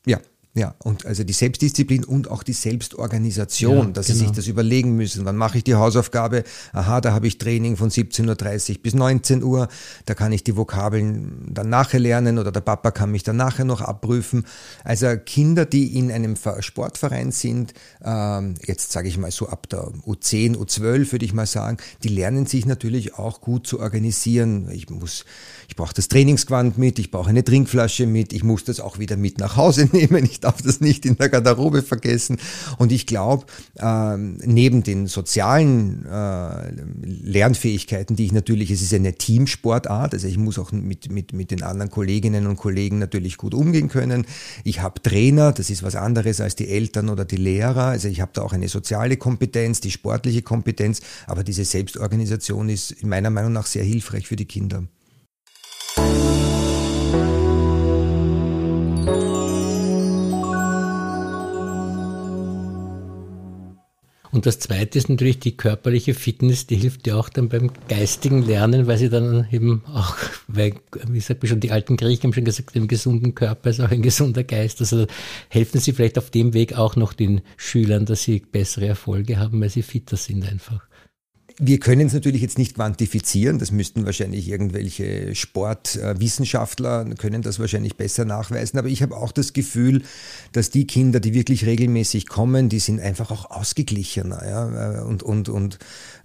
Ja, 0.05 0.19
ja, 0.57 0.73
und 0.79 1.05
also 1.05 1.23
die 1.23 1.33
Selbstdisziplin 1.33 2.03
und 2.03 2.31
auch 2.31 2.41
die 2.41 2.53
Selbstorganisation, 2.53 3.77
ja, 3.77 3.91
dass 3.91 4.07
genau. 4.07 4.13
sie 4.13 4.13
sich 4.13 4.27
genau. 4.27 4.35
das 4.37 4.47
überlegen 4.47 4.95
müssen. 4.95 5.23
Wann 5.23 5.37
mache 5.37 5.59
ich 5.59 5.63
die 5.63 5.75
Hausaufgabe? 5.75 6.43
Aha, 6.73 6.99
da 6.99 7.13
habe 7.13 7.27
ich 7.27 7.37
Training 7.37 7.77
von 7.77 7.91
17.30 7.91 8.71
Uhr 8.71 8.81
bis 8.81 8.95
19 8.95 9.43
Uhr. 9.43 9.67
Da 10.05 10.15
kann 10.15 10.31
ich 10.31 10.43
die 10.43 10.57
Vokabeln 10.57 11.47
dann 11.47 11.69
nachher 11.69 11.99
lernen 11.99 12.39
oder 12.39 12.51
der 12.51 12.61
Papa 12.61 12.89
kann 12.89 13.11
mich 13.11 13.21
dann 13.21 13.35
nachher 13.35 13.65
noch 13.65 13.81
abprüfen. 13.81 14.45
Also 14.83 15.07
Kinder, 15.23 15.65
die 15.65 15.95
in 15.95 16.11
einem 16.11 16.35
Sportverein 16.59 17.31
sind, 17.31 17.75
ähm, 18.03 18.55
jetzt 18.65 18.91
sage 18.91 19.09
ich 19.09 19.19
mal 19.19 19.29
so 19.29 19.49
ab 19.49 19.69
der 19.69 19.91
U10, 20.07 20.57
U12 20.57 21.11
würde 21.11 21.25
ich 21.25 21.33
mal 21.33 21.45
sagen, 21.45 21.77
die 22.01 22.09
lernen 22.09 22.47
sich 22.47 22.65
natürlich 22.65 23.13
auch 23.13 23.41
gut 23.41 23.67
zu 23.67 23.79
organisieren. 23.79 24.69
Ich 24.71 24.89
muss, 24.89 25.23
ich 25.67 25.75
brauche 25.75 25.93
das 25.93 26.07
Trainingsquant 26.07 26.79
mit, 26.79 26.97
ich 26.97 27.11
brauche 27.11 27.29
eine 27.29 27.43
Trinkflasche 27.43 28.07
mit, 28.07 28.33
ich 28.33 28.43
muss 28.43 28.63
das 28.63 28.79
auch 28.79 28.97
wieder 28.97 29.17
mit 29.17 29.37
nach 29.37 29.55
Hause 29.55 29.87
nehmen. 29.91 30.25
Ich 30.25 30.39
darf 30.47 30.61
das 30.61 30.79
nicht 30.79 31.05
in 31.05 31.17
der 31.17 31.29
Garderobe 31.29 31.83
vergessen. 31.83 32.37
Und 32.77 32.91
ich 32.91 33.05
glaube, 33.05 33.45
äh, 33.75 34.17
neben 34.17 34.83
den 34.83 35.07
sozialen 35.07 36.05
äh, 36.05 36.71
Lernfähigkeiten, 37.03 38.15
die 38.15 38.25
ich 38.25 38.31
natürlich, 38.31 38.71
es 38.71 38.81
ist 38.81 38.93
eine 38.93 39.13
Teamsportart, 39.13 40.13
also 40.13 40.27
ich 40.27 40.37
muss 40.37 40.57
auch 40.57 40.71
mit, 40.71 41.11
mit, 41.11 41.33
mit 41.33 41.51
den 41.51 41.63
anderen 41.63 41.91
Kolleginnen 41.91 42.47
und 42.47 42.55
Kollegen 42.55 42.99
natürlich 42.99 43.37
gut 43.37 43.53
umgehen 43.53 43.89
können. 43.89 44.25
Ich 44.63 44.81
habe 44.81 45.01
Trainer, 45.01 45.51
das 45.51 45.69
ist 45.69 45.83
was 45.83 45.95
anderes 45.95 46.39
als 46.39 46.55
die 46.55 46.69
Eltern 46.69 47.09
oder 47.09 47.25
die 47.25 47.37
Lehrer. 47.37 47.85
Also 47.85 48.07
ich 48.07 48.21
habe 48.21 48.31
da 48.33 48.41
auch 48.41 48.53
eine 48.53 48.69
soziale 48.69 49.17
Kompetenz, 49.17 49.81
die 49.81 49.91
sportliche 49.91 50.41
Kompetenz, 50.41 51.01
aber 51.27 51.43
diese 51.43 51.65
Selbstorganisation 51.65 52.69
ist 52.69 53.03
meiner 53.03 53.29
Meinung 53.29 53.51
nach 53.51 53.65
sehr 53.65 53.83
hilfreich 53.83 54.27
für 54.27 54.37
die 54.37 54.45
Kinder. 54.45 54.83
Und 64.31 64.45
das 64.45 64.59
Zweite 64.59 64.97
ist 64.97 65.09
natürlich 65.09 65.39
die 65.39 65.55
körperliche 65.55 66.13
Fitness, 66.13 66.67
die 66.67 66.75
hilft 66.75 67.07
ja 67.07 67.15
auch 67.15 67.29
dann 67.29 67.49
beim 67.49 67.71
geistigen 67.87 68.43
Lernen, 68.43 68.87
weil 68.87 68.97
sie 68.97 69.09
dann 69.09 69.47
eben 69.51 69.83
auch, 69.93 70.15
weil, 70.47 70.75
wie 71.07 71.19
sagt 71.19 71.43
man 71.43 71.49
schon, 71.49 71.59
die 71.59 71.71
alten 71.71 71.97
Griechen 71.97 72.23
haben 72.23 72.33
schon 72.33 72.45
gesagt, 72.45 72.75
im 72.75 72.87
gesunden 72.87 73.35
Körper 73.35 73.69
ist 73.69 73.79
auch 73.79 73.91
ein 73.91 74.01
gesunder 74.01 74.43
Geist. 74.43 74.81
Also 74.81 75.07
helfen 75.49 75.79
sie 75.79 75.93
vielleicht 75.93 76.17
auf 76.17 76.29
dem 76.29 76.53
Weg 76.53 76.77
auch 76.77 76.95
noch 76.95 77.13
den 77.13 77.41
Schülern, 77.55 78.05
dass 78.05 78.23
sie 78.23 78.39
bessere 78.39 78.87
Erfolge 78.87 79.37
haben, 79.37 79.61
weil 79.61 79.69
sie 79.69 79.83
fitter 79.83 80.17
sind 80.17 80.47
einfach. 80.49 80.86
Wir 81.59 81.79
können 81.79 82.05
es 82.05 82.13
natürlich 82.13 82.43
jetzt 82.43 82.59
nicht 82.59 82.75
quantifizieren, 82.75 83.57
das 83.57 83.71
müssten 83.71 84.05
wahrscheinlich 84.05 84.47
irgendwelche 84.47 85.33
Sportwissenschaftler 85.33 87.05
können 87.17 87.41
das 87.41 87.57
wahrscheinlich 87.57 87.97
besser 87.97 88.25
nachweisen, 88.25 88.77
aber 88.77 88.89
ich 88.89 89.01
habe 89.01 89.17
auch 89.17 89.31
das 89.31 89.53
Gefühl, 89.53 90.03
dass 90.51 90.69
die 90.69 90.85
Kinder, 90.85 91.19
die 91.19 91.33
wirklich 91.33 91.65
regelmäßig 91.65 92.27
kommen, 92.27 92.69
die 92.69 92.77
sind 92.77 92.99
einfach 92.99 93.31
auch 93.31 93.49
ausgeglichener 93.49 94.47
ja, 94.47 95.01
und, 95.01 95.23
und, 95.23 95.49
und 95.49 95.79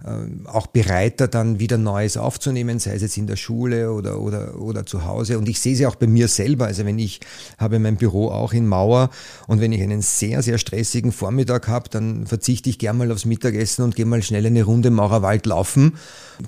äh, 0.05 0.47
auch 0.47 0.67
bereiter 0.67 1.27
dann 1.27 1.59
wieder 1.59 1.79
Neues 1.79 2.15
aufzunehmen, 2.15 2.77
sei 2.77 2.93
es 2.93 3.01
jetzt 3.01 3.17
in 3.17 3.25
der 3.25 3.35
Schule 3.35 3.91
oder, 3.91 4.19
oder, 4.19 4.61
oder 4.61 4.85
zu 4.85 5.05
Hause. 5.05 5.39
Und 5.39 5.49
ich 5.49 5.59
sehe 5.59 5.75
sie 5.75 5.87
auch 5.87 5.95
bei 5.95 6.05
mir 6.05 6.27
selber, 6.27 6.67
also 6.67 6.85
wenn 6.85 6.99
ich 6.99 7.21
habe 7.57 7.79
mein 7.79 7.95
Büro 7.95 8.29
auch 8.29 8.53
in 8.53 8.67
Mauer 8.67 9.09
und 9.47 9.61
wenn 9.61 9.71
ich 9.71 9.81
einen 9.81 10.03
sehr, 10.03 10.43
sehr 10.43 10.59
stressigen 10.59 11.11
Vormittag 11.11 11.67
habe, 11.67 11.89
dann 11.89 12.27
verzichte 12.27 12.69
ich 12.69 12.77
gern 12.77 12.99
mal 12.99 13.11
aufs 13.11 13.25
Mittagessen 13.25 13.81
und 13.81 13.95
gehe 13.95 14.05
mal 14.05 14.21
schnell 14.21 14.45
eine 14.45 14.61
Runde 14.61 14.91
Maurer 14.91 15.22
Wald 15.23 15.47
laufen, 15.47 15.95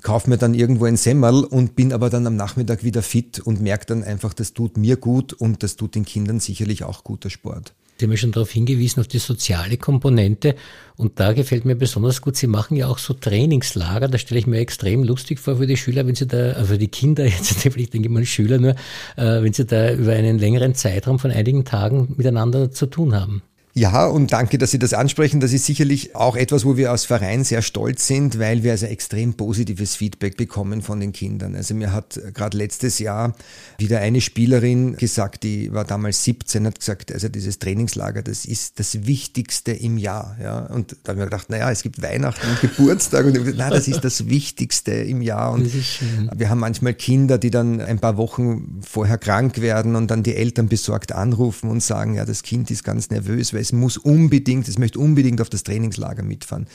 kaufe 0.02 0.30
mir 0.30 0.36
dann 0.36 0.54
irgendwo 0.54 0.84
ein 0.84 0.96
Semmerl 0.96 1.42
und 1.42 1.74
bin 1.74 1.92
aber 1.92 2.08
dann 2.10 2.28
am 2.28 2.36
Nachmittag 2.36 2.84
wieder 2.84 3.02
fit 3.02 3.40
und 3.40 3.60
merke 3.60 3.86
dann 3.86 4.04
einfach, 4.04 4.32
das 4.32 4.52
tut 4.52 4.76
mir 4.76 4.96
gut 4.96 5.32
und 5.32 5.64
das 5.64 5.74
tut 5.74 5.96
den 5.96 6.04
Kindern 6.04 6.38
sicherlich 6.38 6.84
auch 6.84 7.02
guter 7.02 7.30
Sport. 7.30 7.74
Sie 7.98 8.04
haben 8.04 8.12
ja 8.12 8.18
schon 8.18 8.32
darauf 8.32 8.50
hingewiesen, 8.50 9.00
auf 9.00 9.08
die 9.08 9.18
soziale 9.18 9.78
Komponente. 9.78 10.54
Und 10.96 11.18
da 11.18 11.32
gefällt 11.32 11.64
mir 11.64 11.76
besonders 11.76 12.20
gut, 12.20 12.36
Sie 12.36 12.46
machen 12.46 12.76
ja 12.76 12.88
auch 12.88 12.98
so 12.98 13.14
Trainingslager. 13.14 14.08
Da 14.08 14.18
stelle 14.18 14.38
ich 14.38 14.46
mir 14.46 14.58
extrem 14.58 15.02
lustig 15.02 15.40
vor 15.40 15.56
für 15.56 15.66
die 15.66 15.78
Schüler, 15.78 16.06
wenn 16.06 16.14
Sie 16.14 16.26
da, 16.26 16.52
also 16.52 16.76
die 16.76 16.88
Kinder, 16.88 17.24
jetzt 17.26 17.64
ich 17.64 17.90
denke 17.90 18.10
mal 18.10 18.26
Schüler 18.26 18.58
nur, 18.58 18.72
äh, 19.16 19.42
wenn 19.42 19.54
Sie 19.54 19.64
da 19.64 19.94
über 19.94 20.12
einen 20.12 20.38
längeren 20.38 20.74
Zeitraum 20.74 21.18
von 21.18 21.30
einigen 21.30 21.64
Tagen 21.64 22.14
miteinander 22.18 22.70
zu 22.70 22.86
tun 22.86 23.14
haben. 23.14 23.42
Ja, 23.78 24.06
und 24.06 24.32
danke, 24.32 24.56
dass 24.56 24.70
Sie 24.70 24.78
das 24.78 24.94
ansprechen. 24.94 25.38
Das 25.40 25.52
ist 25.52 25.66
sicherlich 25.66 26.16
auch 26.16 26.34
etwas, 26.34 26.64
wo 26.64 26.78
wir 26.78 26.90
als 26.90 27.04
Verein 27.04 27.44
sehr 27.44 27.60
stolz 27.60 28.06
sind, 28.06 28.38
weil 28.38 28.62
wir 28.62 28.72
also 28.72 28.86
extrem 28.86 29.34
positives 29.34 29.96
Feedback 29.96 30.38
bekommen 30.38 30.80
von 30.80 30.98
den 30.98 31.12
Kindern. 31.12 31.54
Also 31.54 31.74
mir 31.74 31.92
hat 31.92 32.18
gerade 32.32 32.56
letztes 32.56 32.98
Jahr 33.00 33.34
wieder 33.76 34.00
eine 34.00 34.22
Spielerin 34.22 34.96
gesagt, 34.96 35.42
die 35.42 35.74
war 35.74 35.84
damals 35.84 36.24
17, 36.24 36.66
hat 36.66 36.78
gesagt, 36.78 37.12
also 37.12 37.28
dieses 37.28 37.58
Trainingslager, 37.58 38.22
das 38.22 38.46
ist 38.46 38.80
das 38.80 39.06
Wichtigste 39.06 39.72
im 39.72 39.98
Jahr. 39.98 40.38
Ja, 40.42 40.60
und 40.60 40.96
da 41.02 41.12
haben 41.12 41.18
wir 41.18 41.26
gedacht, 41.26 41.50
naja, 41.50 41.70
es 41.70 41.82
gibt 41.82 42.00
Weihnachten 42.00 42.48
und 42.48 42.62
Geburtstag 42.62 43.26
und 43.26 43.34
gesagt, 43.34 43.56
na, 43.58 43.68
das 43.68 43.88
ist 43.88 44.02
das 44.02 44.26
Wichtigste 44.26 44.92
im 44.92 45.20
Jahr. 45.20 45.52
Und 45.52 45.70
wir 46.34 46.48
haben 46.48 46.60
manchmal 46.60 46.94
Kinder, 46.94 47.36
die 47.36 47.50
dann 47.50 47.82
ein 47.82 47.98
paar 47.98 48.16
Wochen 48.16 48.80
vorher 48.80 49.18
krank 49.18 49.60
werden 49.60 49.96
und 49.96 50.10
dann 50.10 50.22
die 50.22 50.34
Eltern 50.34 50.68
besorgt 50.68 51.12
anrufen 51.12 51.68
und 51.68 51.82
sagen, 51.82 52.14
ja, 52.14 52.24
das 52.24 52.42
Kind 52.42 52.70
ist 52.70 52.82
ganz 52.82 53.10
nervös, 53.10 53.52
weil 53.52 53.65
es 53.66 53.72
muss 53.72 53.96
unbedingt, 53.96 54.68
es 54.68 54.78
möchte 54.78 55.00
unbedingt 55.00 55.40
auf 55.40 55.50
das 55.50 55.64
Trainingslager 55.64 56.22
mitfahren. 56.22 56.66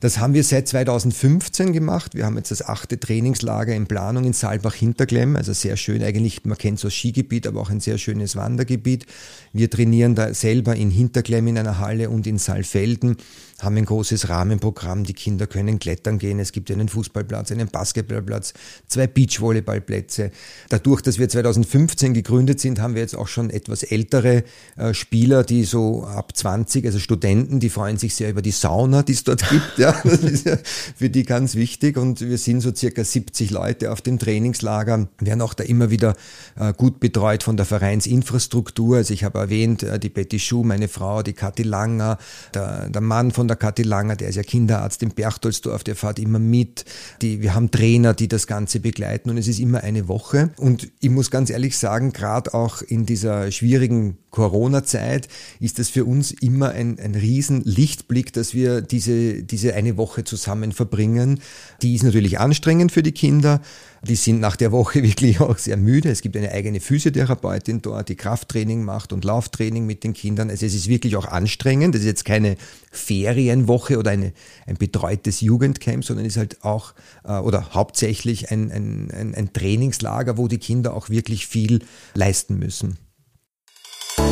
Das 0.00 0.18
haben 0.18 0.32
wir 0.32 0.44
seit 0.44 0.68
2015 0.68 1.72
gemacht. 1.72 2.14
Wir 2.14 2.24
haben 2.24 2.36
jetzt 2.36 2.52
das 2.52 2.62
achte 2.62 3.00
Trainingslager 3.00 3.74
in 3.74 3.86
Planung 3.86 4.24
in 4.24 4.32
Saalbach-Hinterklemm, 4.32 5.34
also 5.34 5.52
sehr 5.52 5.76
schön 5.76 6.02
eigentlich, 6.04 6.44
man 6.44 6.56
kennt 6.56 6.78
so 6.78 6.86
das 6.86 6.94
Skigebiet, 6.94 7.48
aber 7.48 7.60
auch 7.60 7.70
ein 7.70 7.80
sehr 7.80 7.98
schönes 7.98 8.36
Wandergebiet. 8.36 9.06
Wir 9.52 9.68
trainieren 9.70 10.14
da 10.14 10.32
selber 10.34 10.76
in 10.76 10.90
Hinterklemm 10.90 11.48
in 11.48 11.58
einer 11.58 11.78
Halle 11.78 12.10
und 12.10 12.28
in 12.28 12.38
Saalfelden 12.38 13.16
haben 13.60 13.76
ein 13.76 13.84
großes 13.84 14.28
Rahmenprogramm. 14.28 15.04
Die 15.04 15.14
Kinder 15.14 15.46
können 15.46 15.78
klettern 15.78 16.18
gehen. 16.18 16.38
Es 16.38 16.52
gibt 16.52 16.70
einen 16.70 16.88
Fußballplatz, 16.88 17.50
einen 17.50 17.68
Basketballplatz, 17.68 18.54
zwei 18.86 19.06
Beachvolleyballplätze. 19.06 20.30
Dadurch, 20.68 21.02
dass 21.02 21.18
wir 21.18 21.28
2015 21.28 22.14
gegründet 22.14 22.60
sind, 22.60 22.80
haben 22.80 22.94
wir 22.94 23.02
jetzt 23.02 23.16
auch 23.16 23.26
schon 23.26 23.50
etwas 23.50 23.82
ältere 23.82 24.44
äh, 24.76 24.94
Spieler, 24.94 25.42
die 25.42 25.64
so 25.64 26.04
ab 26.04 26.36
20, 26.36 26.86
also 26.86 27.00
Studenten, 27.00 27.58
die 27.58 27.68
freuen 27.68 27.96
sich 27.96 28.14
sehr 28.14 28.30
über 28.30 28.42
die 28.42 28.52
Sauna, 28.52 29.02
die 29.02 29.12
es 29.12 29.24
dort 29.24 29.48
gibt. 29.48 29.78
Ja, 29.78 29.92
das 30.04 30.20
ist 30.20 30.46
ja 30.46 30.56
für 30.96 31.10
die 31.10 31.24
ganz 31.24 31.54
wichtig. 31.54 31.96
Und 31.96 32.20
wir 32.20 32.38
sind 32.38 32.60
so 32.60 32.74
circa 32.74 33.02
70 33.02 33.50
Leute 33.50 33.90
auf 33.92 34.00
dem 34.00 34.18
Trainingslager, 34.18 35.08
werden 35.18 35.42
auch 35.42 35.54
da 35.54 35.64
immer 35.64 35.90
wieder 35.90 36.14
äh, 36.56 36.72
gut 36.72 37.00
betreut 37.00 37.42
von 37.42 37.56
der 37.56 37.66
Vereinsinfrastruktur. 37.66 38.98
Also 38.98 39.14
ich 39.14 39.24
habe 39.24 39.38
erwähnt, 39.38 39.82
äh, 39.82 39.98
die 39.98 40.10
Betty 40.10 40.38
Schuh, 40.38 40.62
meine 40.62 40.86
Frau, 40.86 41.22
die 41.22 41.32
Kathi 41.32 41.64
Langer, 41.64 42.18
der, 42.54 42.88
der 42.88 43.00
Mann 43.00 43.32
von 43.32 43.47
der 43.48 43.56
Kathi 43.56 43.82
Langer, 43.82 44.16
der 44.16 44.28
ist 44.28 44.36
ja 44.36 44.42
Kinderarzt 44.42 45.02
in 45.02 45.10
Berchtoldsdorf, 45.10 45.84
der 45.84 45.96
fährt 45.96 46.18
immer 46.18 46.38
mit. 46.38 46.84
Die, 47.22 47.42
wir 47.42 47.54
haben 47.54 47.70
Trainer, 47.70 48.14
die 48.14 48.28
das 48.28 48.46
Ganze 48.46 48.80
begleiten 48.80 49.30
und 49.30 49.38
es 49.38 49.48
ist 49.48 49.58
immer 49.58 49.82
eine 49.82 50.08
Woche. 50.08 50.50
Und 50.56 50.90
ich 51.00 51.10
muss 51.10 51.30
ganz 51.30 51.50
ehrlich 51.50 51.76
sagen, 51.76 52.12
gerade 52.12 52.54
auch 52.54 52.82
in 52.82 53.06
dieser 53.06 53.50
schwierigen 53.50 54.18
Corona-Zeit 54.30 55.28
ist 55.60 55.78
das 55.78 55.88
für 55.88 56.04
uns 56.04 56.30
immer 56.30 56.70
ein, 56.70 56.98
ein 56.98 57.14
riesen 57.14 57.62
Lichtblick, 57.64 58.32
dass 58.32 58.54
wir 58.54 58.82
diese, 58.82 59.42
diese 59.42 59.74
eine 59.74 59.96
Woche 59.96 60.24
zusammen 60.24 60.72
verbringen. 60.72 61.40
Die 61.82 61.94
ist 61.94 62.02
natürlich 62.02 62.38
anstrengend 62.38 62.92
für 62.92 63.02
die 63.02 63.12
Kinder, 63.12 63.60
die 64.02 64.14
sind 64.14 64.40
nach 64.40 64.56
der 64.56 64.70
Woche 64.70 65.02
wirklich 65.02 65.40
auch 65.40 65.58
sehr 65.58 65.76
müde. 65.76 66.10
Es 66.10 66.20
gibt 66.20 66.36
eine 66.36 66.52
eigene 66.52 66.80
Physiotherapeutin 66.80 67.82
dort, 67.82 68.08
die 68.08 68.16
Krafttraining 68.16 68.84
macht 68.84 69.12
und 69.12 69.24
Lauftraining 69.24 69.86
mit 69.86 70.04
den 70.04 70.12
Kindern. 70.12 70.50
Also 70.50 70.66
es 70.66 70.74
ist 70.74 70.88
wirklich 70.88 71.16
auch 71.16 71.26
anstrengend. 71.26 71.94
Das 71.94 72.02
ist 72.02 72.06
jetzt 72.06 72.24
keine 72.24 72.56
Ferienwoche 72.90 73.98
oder 73.98 74.10
eine, 74.10 74.32
ein 74.66 74.76
betreutes 74.76 75.40
Jugendcamp, 75.40 76.04
sondern 76.04 76.26
ist 76.26 76.36
halt 76.36 76.64
auch 76.64 76.94
äh, 77.24 77.38
oder 77.38 77.74
hauptsächlich 77.74 78.50
ein, 78.50 78.70
ein, 78.70 79.10
ein, 79.10 79.34
ein 79.34 79.52
Trainingslager, 79.52 80.36
wo 80.36 80.48
die 80.48 80.58
Kinder 80.58 80.94
auch 80.94 81.08
wirklich 81.08 81.46
viel 81.46 81.80
leisten 82.14 82.58
müssen. 82.58 82.98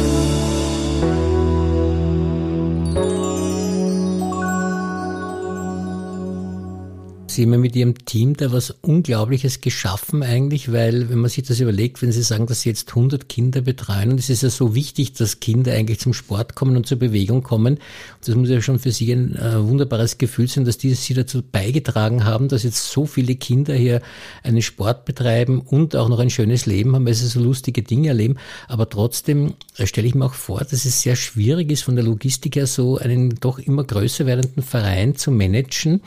you. 0.07 0.36
Sie 7.37 7.43
haben 7.43 7.61
mit 7.61 7.77
Ihrem 7.77 8.07
Team 8.07 8.35
da 8.35 8.51
was 8.51 8.71
Unglaubliches 8.71 9.61
geschaffen 9.61 10.23
eigentlich, 10.23 10.73
weil 10.73 11.11
wenn 11.11 11.19
man 11.19 11.29
sich 11.29 11.45
das 11.45 11.61
überlegt, 11.61 12.01
wenn 12.01 12.11
Sie 12.11 12.23
sagen, 12.23 12.47
dass 12.47 12.63
Sie 12.63 12.71
jetzt 12.71 12.89
100 12.89 13.29
Kinder 13.29 13.61
betreuen 13.61 14.13
und 14.13 14.19
es 14.19 14.31
ist 14.31 14.43
ja 14.43 14.49
so 14.49 14.75
wichtig, 14.75 15.13
dass 15.13 15.39
Kinder 15.39 15.75
eigentlich 15.75 16.01
zum 16.01 16.15
Sport 16.15 16.55
kommen 16.55 16.79
und 16.79 16.87
zur 16.87 16.99
Bewegung 16.99 17.43
kommen. 17.43 17.77
Das 18.25 18.35
muss 18.35 18.49
ja 18.49 18.63
schon 18.63 18.79
für 18.79 18.91
Sie 18.91 19.13
ein 19.13 19.37
äh, 19.37 19.63
wunderbares 19.63 20.17
Gefühl 20.17 20.49
sein, 20.49 20.65
dass 20.65 20.79
die 20.79 20.95
Sie 20.95 21.13
dazu 21.13 21.43
beigetragen 21.43 22.25
haben, 22.25 22.49
dass 22.49 22.63
jetzt 22.63 22.91
so 22.91 23.05
viele 23.05 23.35
Kinder 23.35 23.75
hier 23.75 24.01
einen 24.43 24.63
Sport 24.63 25.05
betreiben 25.05 25.61
und 25.61 25.95
auch 25.95 26.09
noch 26.09 26.21
ein 26.21 26.31
schönes 26.31 26.65
Leben 26.65 26.95
haben, 26.95 27.05
weil 27.05 27.13
sie 27.13 27.27
so 27.27 27.41
lustige 27.41 27.83
Dinge 27.83 28.09
erleben. 28.09 28.37
Aber 28.67 28.89
trotzdem 28.89 29.53
äh, 29.77 29.87
stelle 29.87 30.07
ich 30.07 30.15
mir 30.15 30.25
auch 30.25 30.33
vor, 30.33 30.61
dass 30.61 30.87
es 30.87 31.03
sehr 31.03 31.17
schwierig 31.17 31.71
ist, 31.71 31.83
von 31.83 31.97
der 31.97 32.05
Logistik 32.07 32.57
her 32.57 32.67
so 32.67 32.97
einen 32.97 33.35
doch 33.41 33.59
immer 33.59 33.85
größer 33.85 34.25
werdenden 34.25 34.63
Verein 34.63 35.17
zu 35.17 35.31
managen 35.31 36.01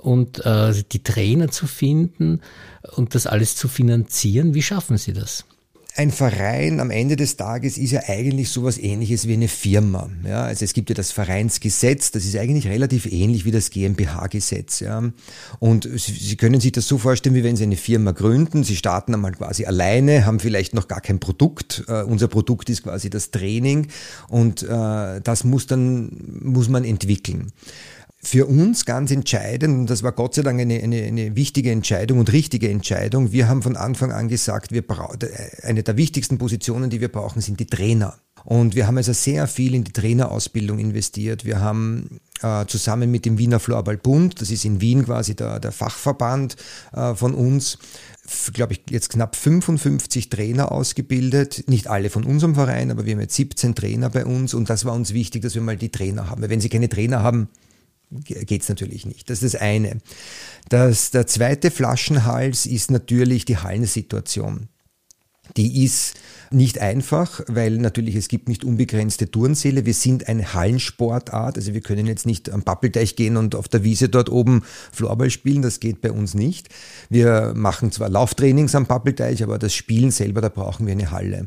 und 0.00 0.44
äh, 0.44 0.72
die 0.92 1.02
Trainer 1.02 1.50
zu 1.50 1.66
finden 1.66 2.40
und 2.96 3.14
das 3.14 3.26
alles 3.26 3.56
zu 3.56 3.68
finanzieren. 3.68 4.54
Wie 4.54 4.62
schaffen 4.62 4.98
Sie 4.98 5.12
das? 5.12 5.44
Ein 5.96 6.12
Verein 6.12 6.78
am 6.78 6.90
Ende 6.90 7.16
des 7.16 7.36
Tages 7.36 7.76
ist 7.76 7.90
ja 7.90 8.02
eigentlich 8.06 8.50
sowas 8.50 8.78
ähnliches 8.78 9.26
wie 9.26 9.32
eine 9.32 9.48
Firma. 9.48 10.08
Ja, 10.24 10.44
also 10.44 10.64
es 10.64 10.72
gibt 10.72 10.88
ja 10.88 10.94
das 10.94 11.10
Vereinsgesetz, 11.10 12.12
das 12.12 12.24
ist 12.24 12.36
eigentlich 12.36 12.68
relativ 12.68 13.06
ähnlich 13.06 13.44
wie 13.44 13.50
das 13.50 13.70
GmbH-Gesetz. 13.70 14.80
Ja. 14.80 15.02
Und 15.58 15.88
Sie 15.96 16.36
können 16.36 16.60
sich 16.60 16.72
das 16.72 16.86
so 16.86 16.96
vorstellen, 16.96 17.34
wie 17.34 17.42
wenn 17.42 17.56
Sie 17.56 17.64
eine 17.64 17.76
Firma 17.76 18.12
gründen. 18.12 18.62
Sie 18.62 18.76
starten 18.76 19.14
einmal 19.14 19.32
quasi 19.32 19.66
alleine, 19.66 20.26
haben 20.26 20.38
vielleicht 20.38 20.74
noch 20.74 20.86
gar 20.86 21.00
kein 21.00 21.18
Produkt. 21.18 21.84
Uh, 21.88 22.04
unser 22.06 22.28
Produkt 22.28 22.70
ist 22.70 22.84
quasi 22.84 23.10
das 23.10 23.32
Training 23.32 23.88
und 24.28 24.62
uh, 24.62 25.18
das 25.22 25.42
muss 25.42 25.66
dann, 25.66 26.40
muss 26.42 26.68
man 26.68 26.84
entwickeln 26.84 27.52
für 28.22 28.46
uns 28.46 28.84
ganz 28.84 29.10
entscheidend, 29.10 29.78
und 29.78 29.90
das 29.90 30.02
war 30.02 30.12
Gott 30.12 30.34
sei 30.34 30.42
Dank 30.42 30.60
eine, 30.60 30.82
eine, 30.82 31.02
eine 31.02 31.36
wichtige 31.36 31.70
Entscheidung 31.70 32.18
und 32.18 32.32
richtige 32.32 32.68
Entscheidung, 32.68 33.32
wir 33.32 33.48
haben 33.48 33.62
von 33.62 33.76
Anfang 33.76 34.12
an 34.12 34.28
gesagt, 34.28 34.72
wir 34.72 34.84
eine 35.62 35.82
der 35.82 35.96
wichtigsten 35.96 36.36
Positionen, 36.36 36.90
die 36.90 37.00
wir 37.00 37.08
brauchen, 37.08 37.40
sind 37.40 37.60
die 37.60 37.66
Trainer. 37.66 38.18
Und 38.44 38.74
wir 38.74 38.86
haben 38.86 38.96
also 38.96 39.12
sehr 39.12 39.46
viel 39.46 39.74
in 39.74 39.84
die 39.84 39.92
Trainerausbildung 39.92 40.78
investiert. 40.78 41.44
Wir 41.44 41.60
haben 41.60 42.20
äh, 42.42 42.64
zusammen 42.66 43.10
mit 43.10 43.26
dem 43.26 43.38
Wiener 43.38 43.60
Floorballbund, 43.60 44.40
das 44.40 44.50
ist 44.50 44.64
in 44.64 44.80
Wien 44.80 45.04
quasi 45.04 45.34
der, 45.34 45.60
der 45.60 45.72
Fachverband 45.72 46.56
äh, 46.92 47.14
von 47.14 47.34
uns, 47.34 47.78
glaube 48.52 48.74
ich, 48.74 48.82
jetzt 48.90 49.10
knapp 49.10 49.36
55 49.36 50.30
Trainer 50.30 50.72
ausgebildet. 50.72 51.64
Nicht 51.68 51.88
alle 51.88 52.10
von 52.10 52.24
unserem 52.24 52.54
Verein, 52.54 52.90
aber 52.90 53.04
wir 53.04 53.14
haben 53.14 53.20
jetzt 53.20 53.36
17 53.36 53.74
Trainer 53.74 54.10
bei 54.10 54.24
uns 54.24 54.54
und 54.54 54.70
das 54.70 54.84
war 54.84 54.94
uns 54.94 55.12
wichtig, 55.12 55.42
dass 55.42 55.54
wir 55.54 55.62
mal 55.62 55.76
die 55.76 55.90
Trainer 55.90 56.30
haben. 56.30 56.42
Weil 56.42 56.50
wenn 56.50 56.60
sie 56.60 56.68
keine 56.68 56.88
Trainer 56.88 57.22
haben, 57.22 57.48
geht 58.10 58.62
es 58.62 58.68
natürlich 58.68 59.06
nicht. 59.06 59.30
Das 59.30 59.42
ist 59.42 59.54
das 59.54 59.60
eine. 59.60 59.98
Das, 60.68 61.10
der 61.10 61.26
zweite 61.26 61.70
Flaschenhals 61.70 62.66
ist 62.66 62.90
natürlich 62.90 63.44
die 63.44 63.58
Hallensituation. 63.58 64.68
Die 65.56 65.84
ist 65.84 66.14
nicht 66.52 66.78
einfach, 66.80 67.40
weil 67.46 67.78
natürlich 67.78 68.16
es 68.16 68.28
gibt 68.28 68.48
nicht 68.48 68.64
unbegrenzte 68.64 69.30
Turnsäle. 69.30 69.86
Wir 69.86 69.94
sind 69.94 70.28
eine 70.28 70.54
Hallensportart, 70.54 71.56
also 71.56 71.74
wir 71.74 71.80
können 71.80 72.06
jetzt 72.06 72.26
nicht 72.26 72.50
am 72.50 72.62
Pappelteich 72.62 73.16
gehen 73.16 73.36
und 73.36 73.54
auf 73.54 73.68
der 73.68 73.84
Wiese 73.84 74.08
dort 74.08 74.30
oben 74.30 74.62
Floorball 74.92 75.30
spielen, 75.30 75.62
das 75.62 75.80
geht 75.80 76.00
bei 76.00 76.10
uns 76.10 76.34
nicht. 76.34 76.68
Wir 77.08 77.52
machen 77.56 77.92
zwar 77.92 78.08
Lauftrainings 78.08 78.74
am 78.74 78.86
Pappelteich, 78.86 79.42
aber 79.42 79.58
das 79.58 79.74
Spielen 79.74 80.10
selber, 80.10 80.40
da 80.40 80.48
brauchen 80.48 80.86
wir 80.86 80.92
eine 80.92 81.10
Halle. 81.10 81.46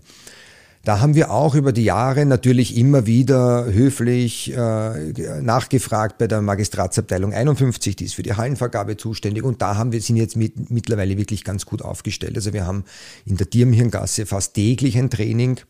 Da 0.86 1.00
haben 1.00 1.16
wir 1.16 1.32
auch 1.32 1.56
über 1.56 1.72
die 1.72 1.86
Jahre 1.86 2.26
natürlich 2.26 2.76
immer 2.76 3.06
wieder 3.06 3.72
höflich 3.72 4.52
äh, 4.54 5.14
nachgefragt 5.42 6.18
bei 6.18 6.28
der 6.28 6.42
Magistratsabteilung 6.42 7.32
51, 7.32 7.96
die 7.96 8.04
ist 8.04 8.16
für 8.16 8.24
die 8.24 8.34
Hallenvergabe 8.34 8.98
zuständig. 8.98 9.46
Und 9.46 9.62
da 9.62 9.78
haben 9.78 9.94
wir 9.94 10.02
sind 10.02 10.18
jetzt 10.18 10.36
mit, 10.36 10.72
mittlerweile 10.72 11.18
wirklich 11.18 11.46
ganz 11.46 11.66
gut 11.66 11.82
aufgestellt. 11.82 12.36
Also 12.36 12.52
wir 12.52 12.68
haben 12.68 12.84
in 13.26 13.38
der 13.38 13.48
Dirmhirngasse 13.48 14.26
fast 14.26 14.56
täglich 14.56 14.98
ein 14.98 15.10
Training. 15.10 15.62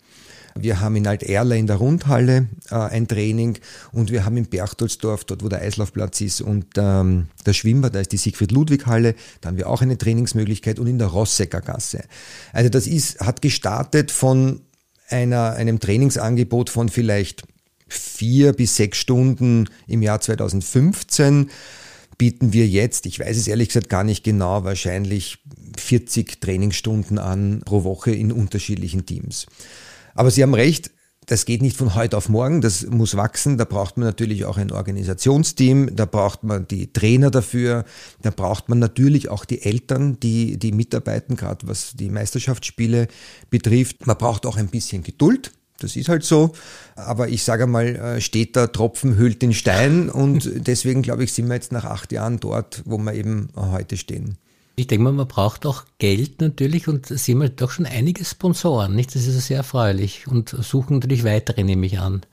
Wir 0.55 0.79
haben 0.79 0.96
in 0.96 1.05
Alt-Erla 1.05 1.55
in 1.55 1.67
der 1.67 1.75
Rundhalle 1.75 2.48
äh, 2.72 2.75
ein 2.75 3.08
Training 3.08 3.60
und 3.91 4.12
wir 4.12 4.25
haben 4.25 4.38
in 4.38 4.46
Berchtoldsdorf, 4.46 5.25
dort 5.25 5.43
wo 5.43 5.48
der 5.48 5.62
Eislaufplatz 5.62 6.22
ist 6.22 6.41
und 6.41 6.65
ähm, 6.77 7.27
der 7.46 7.53
Schwimmbad, 7.53 7.93
da 7.93 8.00
ist 8.00 8.12
die 8.12 8.17
Siegfried-Ludwig-Halle, 8.17 9.13
da 9.41 9.50
haben 9.50 9.58
wir 9.58 9.70
auch 9.70 9.84
eine 9.84 9.98
Trainingsmöglichkeit 9.98 10.79
und 10.79 10.88
in 10.88 10.98
der 10.98 11.10
Rossecker 11.10 11.62
Gasse. 11.62 12.03
Also 12.51 12.70
das 12.70 12.88
ist, 12.88 13.20
hat 13.20 13.43
gestartet 13.43 14.12
von 14.12 14.62
einer, 15.13 15.53
einem 15.53 15.79
Trainingsangebot 15.79 16.70
von 16.70 16.89
vielleicht 16.89 17.43
vier 17.88 18.53
bis 18.53 18.75
sechs 18.75 18.98
Stunden 18.98 19.70
im 19.88 20.01
Jahr 20.01 20.20
2015 20.20 21.50
bieten 22.17 22.53
wir 22.53 22.67
jetzt, 22.67 23.05
ich 23.05 23.20
weiß 23.20 23.38
es 23.38 23.48
ehrlich 23.48 23.70
gesagt 23.70 23.89
gar 23.89 24.03
nicht 24.03 24.24
genau, 24.24 24.63
wahrscheinlich 24.63 25.39
40 25.77 26.41
Trainingsstunden 26.41 27.17
an 27.17 27.62
pro 27.65 27.84
Woche 27.84 28.12
in 28.12 28.32
unterschiedlichen 28.32 29.05
Teams. 29.05 29.46
Aber 30.15 30.32
Sie 30.32 30.43
haben 30.43 30.53
recht, 30.53 30.91
das 31.27 31.46
geht 31.46 31.62
nicht 31.62 31.77
von 31.77 31.96
heute 31.96 32.18
auf 32.18 32.30
morgen, 32.30 32.62
das 32.62 32.86
muss 32.88 33.15
wachsen. 33.15 33.58
Da 33.58 33.65
braucht 33.65 33.98
man 33.98 34.08
natürlich 34.08 34.46
auch 34.46 34.58
ein 34.58 34.72
Organisationsteam, 34.72 35.96
da 35.96 36.06
braucht 36.06 36.44
man 36.44 36.68
die 36.68 36.92
Trainer 36.92 37.32
dafür, 37.32 37.86
da 38.22 38.32
braucht 38.32 38.70
man 38.70 38.80
natürlich 38.80 39.30
auch 39.30 39.46
die 39.46 39.62
Eltern, 39.62 40.20
die, 40.20 40.58
die 40.58 40.72
mitarbeiten, 40.72 41.36
gerade 41.36 41.68
was 41.68 41.94
die 41.96 42.10
Meisterschaftsspiele 42.10 43.08
betrifft. 43.50 44.06
Man 44.08 44.18
braucht 44.18 44.46
auch 44.46 44.58
ein 44.58 44.68
bisschen 44.68 45.03
Geduld. 45.03 45.51
Das 45.80 45.96
ist 45.96 46.08
halt 46.08 46.24
so. 46.24 46.53
Aber 46.96 47.30
ich 47.30 47.44
sage 47.44 47.68
mal, 47.68 47.96
äh, 47.96 48.22
steht 48.22 48.56
der 48.56 48.72
Tropfen 48.72 49.18
hüllt 49.18 49.42
den 49.42 49.53
Stein 49.53 50.10
und 50.10 50.50
deswegen 50.68 51.01
glaube 51.01 51.24
ich, 51.24 51.34
sind 51.34 51.48
wir 51.48 51.56
jetzt 51.56 51.72
nach 51.72 51.86
acht 51.86 52.12
Jahren 52.12 52.39
dort, 52.39 52.84
wo 52.86 52.98
wir 52.98 53.13
eben 53.13 53.50
heute 53.56 53.98
stehen. 53.98 54.38
Ich 54.75 54.88
denke 54.88 55.03
mal, 55.03 55.13
man 55.13 55.27
braucht 55.27 55.65
auch 55.68 55.84
Geld 56.00 56.42
natürlich 56.42 56.88
und 56.88 57.06
sehen 57.06 57.39
wir 57.39 57.50
doch 57.50 57.70
schon 57.70 57.86
einige 57.86 58.25
Sponsoren, 58.25 58.96
nicht? 58.96 59.13
Das 59.13 59.27
ist 59.27 59.48
sehr 59.48 59.58
erfreulich 59.58 60.27
und 60.27 60.50
suchen 60.50 60.96
natürlich 60.96 61.24
weitere, 61.24 61.63
nehme 61.63 61.86
ich 61.86 62.00
an. 62.00 62.25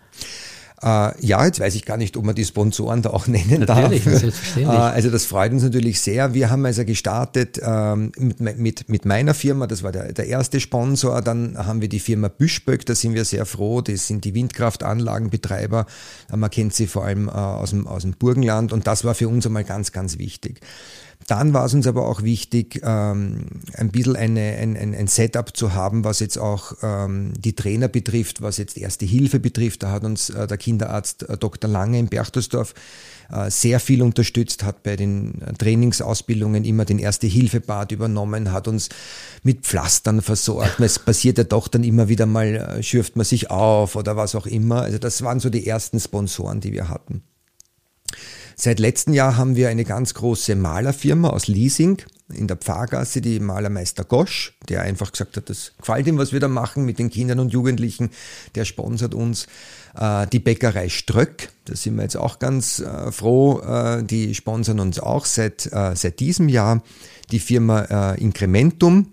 Äh, 0.83 1.27
ja, 1.27 1.45
jetzt 1.45 1.61
weiß 1.61 1.75
ich 1.75 1.85
gar 1.85 1.99
nicht, 1.99 2.17
ob 2.17 2.25
man 2.25 2.35
die 2.35 2.45
Sponsoren 2.45 3.03
da 3.03 3.11
auch 3.11 3.27
nennen 3.27 3.67
natürlich, 3.67 4.05
darf. 4.05 4.15
Selbstverständlich. 4.21 4.79
Äh, 4.79 4.83
also 4.83 5.11
das 5.11 5.27
freut 5.27 5.53
uns 5.53 5.63
natürlich 5.63 6.01
sehr. 6.01 6.33
Wir 6.33 6.49
haben 6.49 6.65
also 6.65 6.87
gestartet 6.87 7.61
ähm, 7.63 8.13
mit, 8.17 8.59
mit, 8.59 8.89
mit 8.89 9.05
meiner 9.05 9.35
Firma, 9.35 9.67
das 9.67 9.83
war 9.83 9.93
der, 9.93 10.15
der 10.15 10.27
erste 10.27 10.59
Sponsor. 10.59 11.21
Dann 11.21 11.59
haben 11.59 11.83
wir 11.83 11.91
die 11.91 12.01
Firma 12.01 12.29
Büschböck, 12.29 12.87
da 12.87 12.95
sind 12.95 13.13
wir 13.13 13.27
sehr 13.27 13.45
froh. 13.45 13.83
Das 13.83 14.07
sind 14.07 14.25
die 14.25 14.35
Windkraftanlagenbetreiber. 14.35 15.85
Man 16.35 16.51
kennt 16.51 16.73
sie 16.73 16.87
vor 16.87 17.05
allem 17.05 17.29
äh, 17.29 17.33
aus, 17.33 17.71
dem, 17.71 17.87
aus 17.87 18.03
dem 18.03 18.13
Burgenland 18.13 18.73
und 18.73 18.87
das 18.87 19.05
war 19.05 19.15
für 19.15 19.29
uns 19.29 19.45
einmal 19.45 19.65
ganz, 19.65 19.93
ganz 19.93 20.17
wichtig. 20.17 20.61
Dann 21.31 21.55
war 21.55 21.65
es 21.65 21.75
uns 21.75 21.87
aber 21.87 22.09
auch 22.09 22.25
wichtig, 22.25 22.81
ähm, 22.83 23.47
ein 23.75 23.93
bisschen 23.93 24.17
eine, 24.17 24.57
ein, 24.57 24.77
ein, 24.77 24.97
ein 24.97 25.07
Setup 25.07 25.57
zu 25.57 25.75
haben, 25.75 26.03
was 26.03 26.19
jetzt 26.19 26.39
auch 26.39 26.73
ähm, 26.83 27.35
die 27.39 27.55
Trainer 27.55 27.87
betrifft, 27.87 28.43
was 28.43 28.57
jetzt 28.57 28.77
Erste 28.77 29.07
Hilfe 29.07 29.39
betrifft. 29.39 29.85
Da 29.85 29.93
hat 29.93 30.03
uns 30.03 30.31
äh, 30.31 30.49
der 30.49 30.57
Kinderarzt 30.57 31.29
äh, 31.29 31.37
Dr. 31.37 31.71
Lange 31.71 32.01
in 32.01 32.09
Berchtesdorf 32.09 32.75
äh, 33.31 33.49
sehr 33.49 33.79
viel 33.79 34.03
unterstützt, 34.03 34.65
hat 34.65 34.83
bei 34.83 34.97
den 34.97 35.41
Trainingsausbildungen 35.57 36.65
immer 36.65 36.85
den 36.85 36.99
Erste-Hilfe-Bad 36.99 37.93
übernommen, 37.93 38.51
hat 38.51 38.67
uns 38.67 38.89
mit 39.45 39.61
Pflastern 39.61 40.23
versorgt. 40.23 40.81
Es 40.91 40.99
passiert 40.99 41.39
ja 41.39 41.45
doch 41.45 41.69
dann 41.69 41.85
immer 41.85 42.09
wieder 42.09 42.27
mal, 42.27 42.57
äh, 42.57 42.83
schürft 42.83 43.15
man 43.15 43.25
sich 43.25 43.53
auf 43.53 43.95
oder 43.95 44.17
was 44.17 44.35
auch 44.35 44.47
immer. 44.47 44.83
Also 44.83 44.99
das 44.99 45.23
waren 45.23 45.39
so 45.39 45.49
die 45.49 45.65
ersten 45.65 46.01
Sponsoren, 46.01 46.59
die 46.59 46.73
wir 46.73 46.89
hatten. 46.89 47.23
Seit 48.63 48.79
letztem 48.79 49.15
Jahr 49.15 49.39
haben 49.39 49.57
wir 49.57 49.71
eine 49.71 49.87
ganz 49.87 50.13
große 50.13 50.55
Malerfirma 50.55 51.31
aus 51.31 51.49
Leasing 51.49 52.03
in 52.29 52.47
der 52.47 52.59
Pfarrgasse, 52.59 53.23
die 53.23 53.41
Malermeister 53.41 54.05
Gosch, 54.05 54.53
der 54.69 54.83
einfach 54.83 55.13
gesagt 55.13 55.39
hat, 55.39 55.49
das 55.49 55.73
gefällt 55.79 56.07
ihm, 56.07 56.19
was 56.19 56.35
wir 56.35 56.41
da 56.41 56.49
machen 56.49 56.85
mit 56.85 56.99
den 56.99 57.09
Kindern 57.09 57.39
und 57.41 57.55
Jugendlichen. 57.55 58.11
Der 58.57 58.67
sponsert 58.67 59.15
uns. 59.15 59.47
Äh, 59.99 60.27
die 60.27 60.41
Bäckerei 60.41 60.91
Ströck, 60.91 61.49
da 61.65 61.75
sind 61.75 61.97
wir 61.97 62.03
jetzt 62.03 62.19
auch 62.19 62.39
ganz 62.39 62.81
äh, 62.81 63.11
froh, 63.11 63.61
äh, 63.61 64.05
die 64.05 64.35
sponsern 64.35 64.79
uns 64.79 65.01
auch 65.01 65.25
seit, 65.25 65.63
seit 65.95 66.21
diesem 66.21 66.51
Jahr. 66.51 66.83
Die 67.31 67.41
Firma 67.41 68.13
Incrementum, 68.13 69.07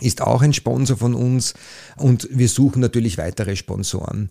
ist 0.00 0.20
auch 0.20 0.42
ein 0.42 0.52
Sponsor 0.52 0.96
von 0.96 1.14
uns 1.14 1.54
und 1.96 2.28
wir 2.30 2.48
suchen 2.48 2.80
natürlich 2.80 3.16
weitere 3.16 3.56
Sponsoren. 3.56 4.30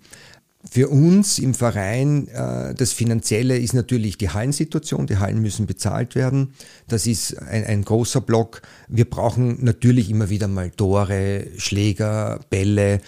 Für 0.69 0.89
uns 0.89 1.39
im 1.39 1.53
Verein, 1.53 2.27
äh, 2.27 2.73
das 2.73 2.91
Finanzielle 2.91 3.57
ist 3.57 3.73
natürlich 3.73 4.17
die 4.17 4.29
Hallensituation. 4.29 5.07
Die 5.07 5.17
Hallen 5.17 5.41
müssen 5.41 5.67
bezahlt 5.67 6.15
werden. 6.15 6.53
Das 6.87 7.07
ist 7.07 7.37
ein, 7.41 7.65
ein, 7.65 7.85
großer 7.85 8.21
Block. 8.21 8.61
Wir 8.87 9.05
brauchen 9.09 9.63
natürlich 9.63 10.09
immer 10.09 10.29
wieder 10.29 10.47
mal 10.47 10.71
Tore, 10.71 11.47
Schläger, 11.57 12.39
Bälle. 12.49 13.01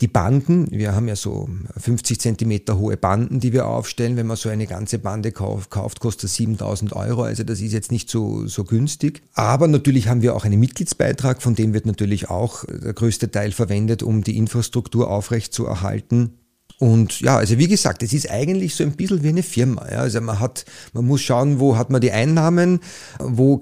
Die 0.00 0.08
Banden, 0.08 0.70
wir 0.70 0.94
haben 0.94 1.08
ja 1.08 1.16
so 1.16 1.50
50 1.76 2.18
Zentimeter 2.18 2.78
hohe 2.78 2.96
Banden, 2.96 3.38
die 3.38 3.52
wir 3.52 3.66
aufstellen. 3.66 4.16
Wenn 4.16 4.26
man 4.26 4.36
so 4.36 4.48
eine 4.48 4.66
ganze 4.66 4.98
Bande 4.98 5.30
kauft, 5.30 6.00
kostet 6.00 6.30
7000 6.30 6.94
Euro. 6.94 7.24
Also 7.24 7.44
das 7.44 7.60
ist 7.60 7.72
jetzt 7.72 7.92
nicht 7.92 8.08
so, 8.08 8.46
so 8.46 8.64
günstig. 8.64 9.22
Aber 9.34 9.68
natürlich 9.68 10.08
haben 10.08 10.22
wir 10.22 10.34
auch 10.34 10.46
einen 10.46 10.58
Mitgliedsbeitrag, 10.58 11.42
von 11.42 11.54
dem 11.54 11.74
wird 11.74 11.84
natürlich 11.84 12.30
auch 12.30 12.64
der 12.64 12.94
größte 12.94 13.30
Teil 13.30 13.52
verwendet, 13.52 14.02
um 14.02 14.24
die 14.24 14.38
Infrastruktur 14.38 15.10
aufrecht 15.10 15.52
zu 15.52 15.66
erhalten. 15.66 16.38
Und 16.80 17.20
ja, 17.20 17.36
also 17.36 17.58
wie 17.58 17.68
gesagt, 17.68 18.02
es 18.02 18.14
ist 18.14 18.30
eigentlich 18.30 18.74
so 18.74 18.84
ein 18.84 18.92
bisschen 18.92 19.22
wie 19.22 19.28
eine 19.28 19.42
Firma. 19.42 19.86
Ja. 19.90 19.98
Also 19.98 20.18
man 20.22 20.40
hat, 20.40 20.64
man 20.94 21.04
muss 21.04 21.20
schauen, 21.20 21.60
wo 21.60 21.76
hat 21.76 21.90
man 21.90 22.00
die 22.00 22.10
Einnahmen, 22.10 22.80
wo 23.18 23.60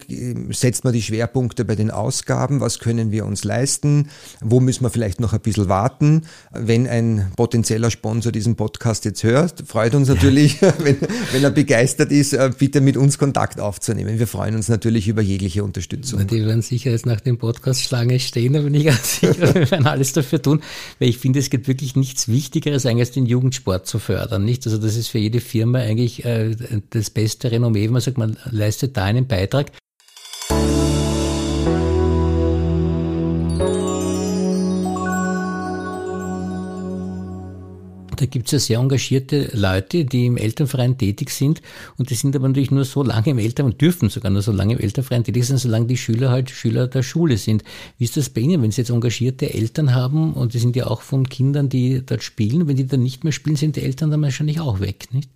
setzt 0.51 0.85
man 0.85 0.93
die 0.93 1.03
Schwerpunkte 1.03 1.65
bei 1.65 1.75
den 1.75 1.91
Ausgaben, 1.91 2.61
was 2.61 2.79
können 2.79 3.11
wir 3.11 3.27
uns 3.27 3.43
leisten, 3.43 4.09
wo 4.41 4.61
müssen 4.61 4.85
wir 4.85 4.91
vielleicht 4.91 5.19
noch 5.19 5.33
ein 5.33 5.41
bisschen 5.41 5.69
warten. 5.69 6.27
Wenn 6.53 6.87
ein 6.87 7.33
potenzieller 7.35 7.91
Sponsor 7.91 8.31
diesen 8.31 8.55
Podcast 8.55 9.05
jetzt 9.05 9.25
hört, 9.25 9.65
freut 9.67 9.97
uns 9.97 10.07
natürlich, 10.07 10.61
ja. 10.61 10.73
wenn, 10.79 10.99
wenn 11.33 11.43
er 11.43 11.51
begeistert 11.51 12.13
ist, 12.13 12.35
äh, 12.35 12.53
bitte 12.57 12.81
mit 12.81 12.97
uns 12.97 13.19
Kontakt 13.19 13.59
aufzunehmen. 13.59 14.21
Wir 14.21 14.29
freuen 14.29 14.55
uns 14.55 14.69
natürlich 14.69 15.09
über 15.09 15.23
jegliche 15.23 15.65
Unterstützung. 15.65 16.25
Die 16.25 16.47
werden 16.47 16.63
sicher 16.63 16.93
jetzt 16.93 17.05
nach 17.05 17.21
dem 17.21 17.37
Podcast 17.37 17.83
Schlange 17.83 18.21
stehen, 18.21 18.53
da 18.53 18.61
bin 18.61 18.75
ich 18.75 18.85
ganz 18.85 19.19
sicher, 19.19 19.55
wir 19.55 19.69
werden 19.73 19.89
alles 19.89 20.13
dafür 20.13 20.41
tun, 20.41 20.63
weil 21.01 21.09
ich 21.09 21.19
finde, 21.19 21.41
es 21.41 21.51
gibt 21.51 21.67
wirklich 21.67 21.97
nichts 21.97 22.29
Wichtigeres 22.29 22.87
eigentlich 22.87 23.08
heißt, 23.09 23.17
den 23.17 23.27
Jugendsport 23.27 23.87
zu 23.87 23.99
fördern, 23.99 24.45
nicht? 24.45 24.67
Also 24.67 24.79
das 24.79 24.97
ist 24.97 25.09
für 25.09 25.19
jede 25.19 25.41
Firma 25.41 25.79
eigentlich 25.79 26.25
äh, 26.25 26.55
das 26.91 27.11
beste 27.11 27.51
Renommee, 27.51 27.85
wenn 27.85 27.93
man 27.93 28.03
sagt, 28.03 28.19
man 28.19 28.37
leistet 28.51 28.97
da 28.97 29.05
einen 29.05 29.27
Beitrag. 29.27 29.73
Da 38.19 38.27
gibt 38.27 38.47
es 38.47 38.53
ja 38.53 38.59
sehr 38.59 38.79
engagierte 38.81 39.51
Leute, 39.55 40.05
die 40.05 40.27
im 40.27 40.37
Elternverein 40.37 40.99
tätig 40.99 41.31
sind 41.31 41.63
und 41.97 42.11
die 42.11 42.15
sind 42.15 42.35
aber 42.35 42.49
natürlich 42.49 42.73
nur 42.73 42.85
so 42.85 43.05
lange 43.05 43.31
im 43.31 43.39
Elternverein, 43.39 43.79
dürfen 43.79 44.09
sogar 44.09 44.33
nur 44.33 44.43
so 44.43 44.51
lange 44.51 44.75
im 44.75 44.81
Elternverein 44.81 45.23
tätig 45.23 45.47
sein, 45.47 45.57
solange 45.57 45.87
die 45.87 45.97
Schüler 45.97 46.31
halt 46.31 46.51
Schüler 46.51 46.89
der 46.89 47.05
Schule 47.05 47.37
sind. 47.37 47.63
Wie 47.97 48.05
ist 48.05 48.17
das 48.17 48.29
bei 48.29 48.41
Ihnen, 48.41 48.61
wenn 48.61 48.73
Sie 48.73 48.81
jetzt 48.81 48.91
engagierte 48.91 49.55
Eltern 49.55 49.95
haben 49.95 50.33
und 50.35 50.55
die 50.55 50.59
sind 50.59 50.75
ja 50.75 50.89
auch 50.89 51.03
von 51.03 51.29
Kindern, 51.29 51.69
die 51.69 52.03
dort 52.05 52.25
spielen, 52.25 52.67
wenn 52.67 52.77
die 52.77 52.87
dann 52.87 53.05
nicht 53.05 53.23
mehr 53.23 53.33
spielen, 53.33 53.55
sind 53.55 53.77
die 53.77 53.83
Eltern 53.83 54.11
dann 54.11 54.23
wahrscheinlich 54.23 54.59
auch 54.59 54.81
weg, 54.81 55.07
nicht? 55.13 55.31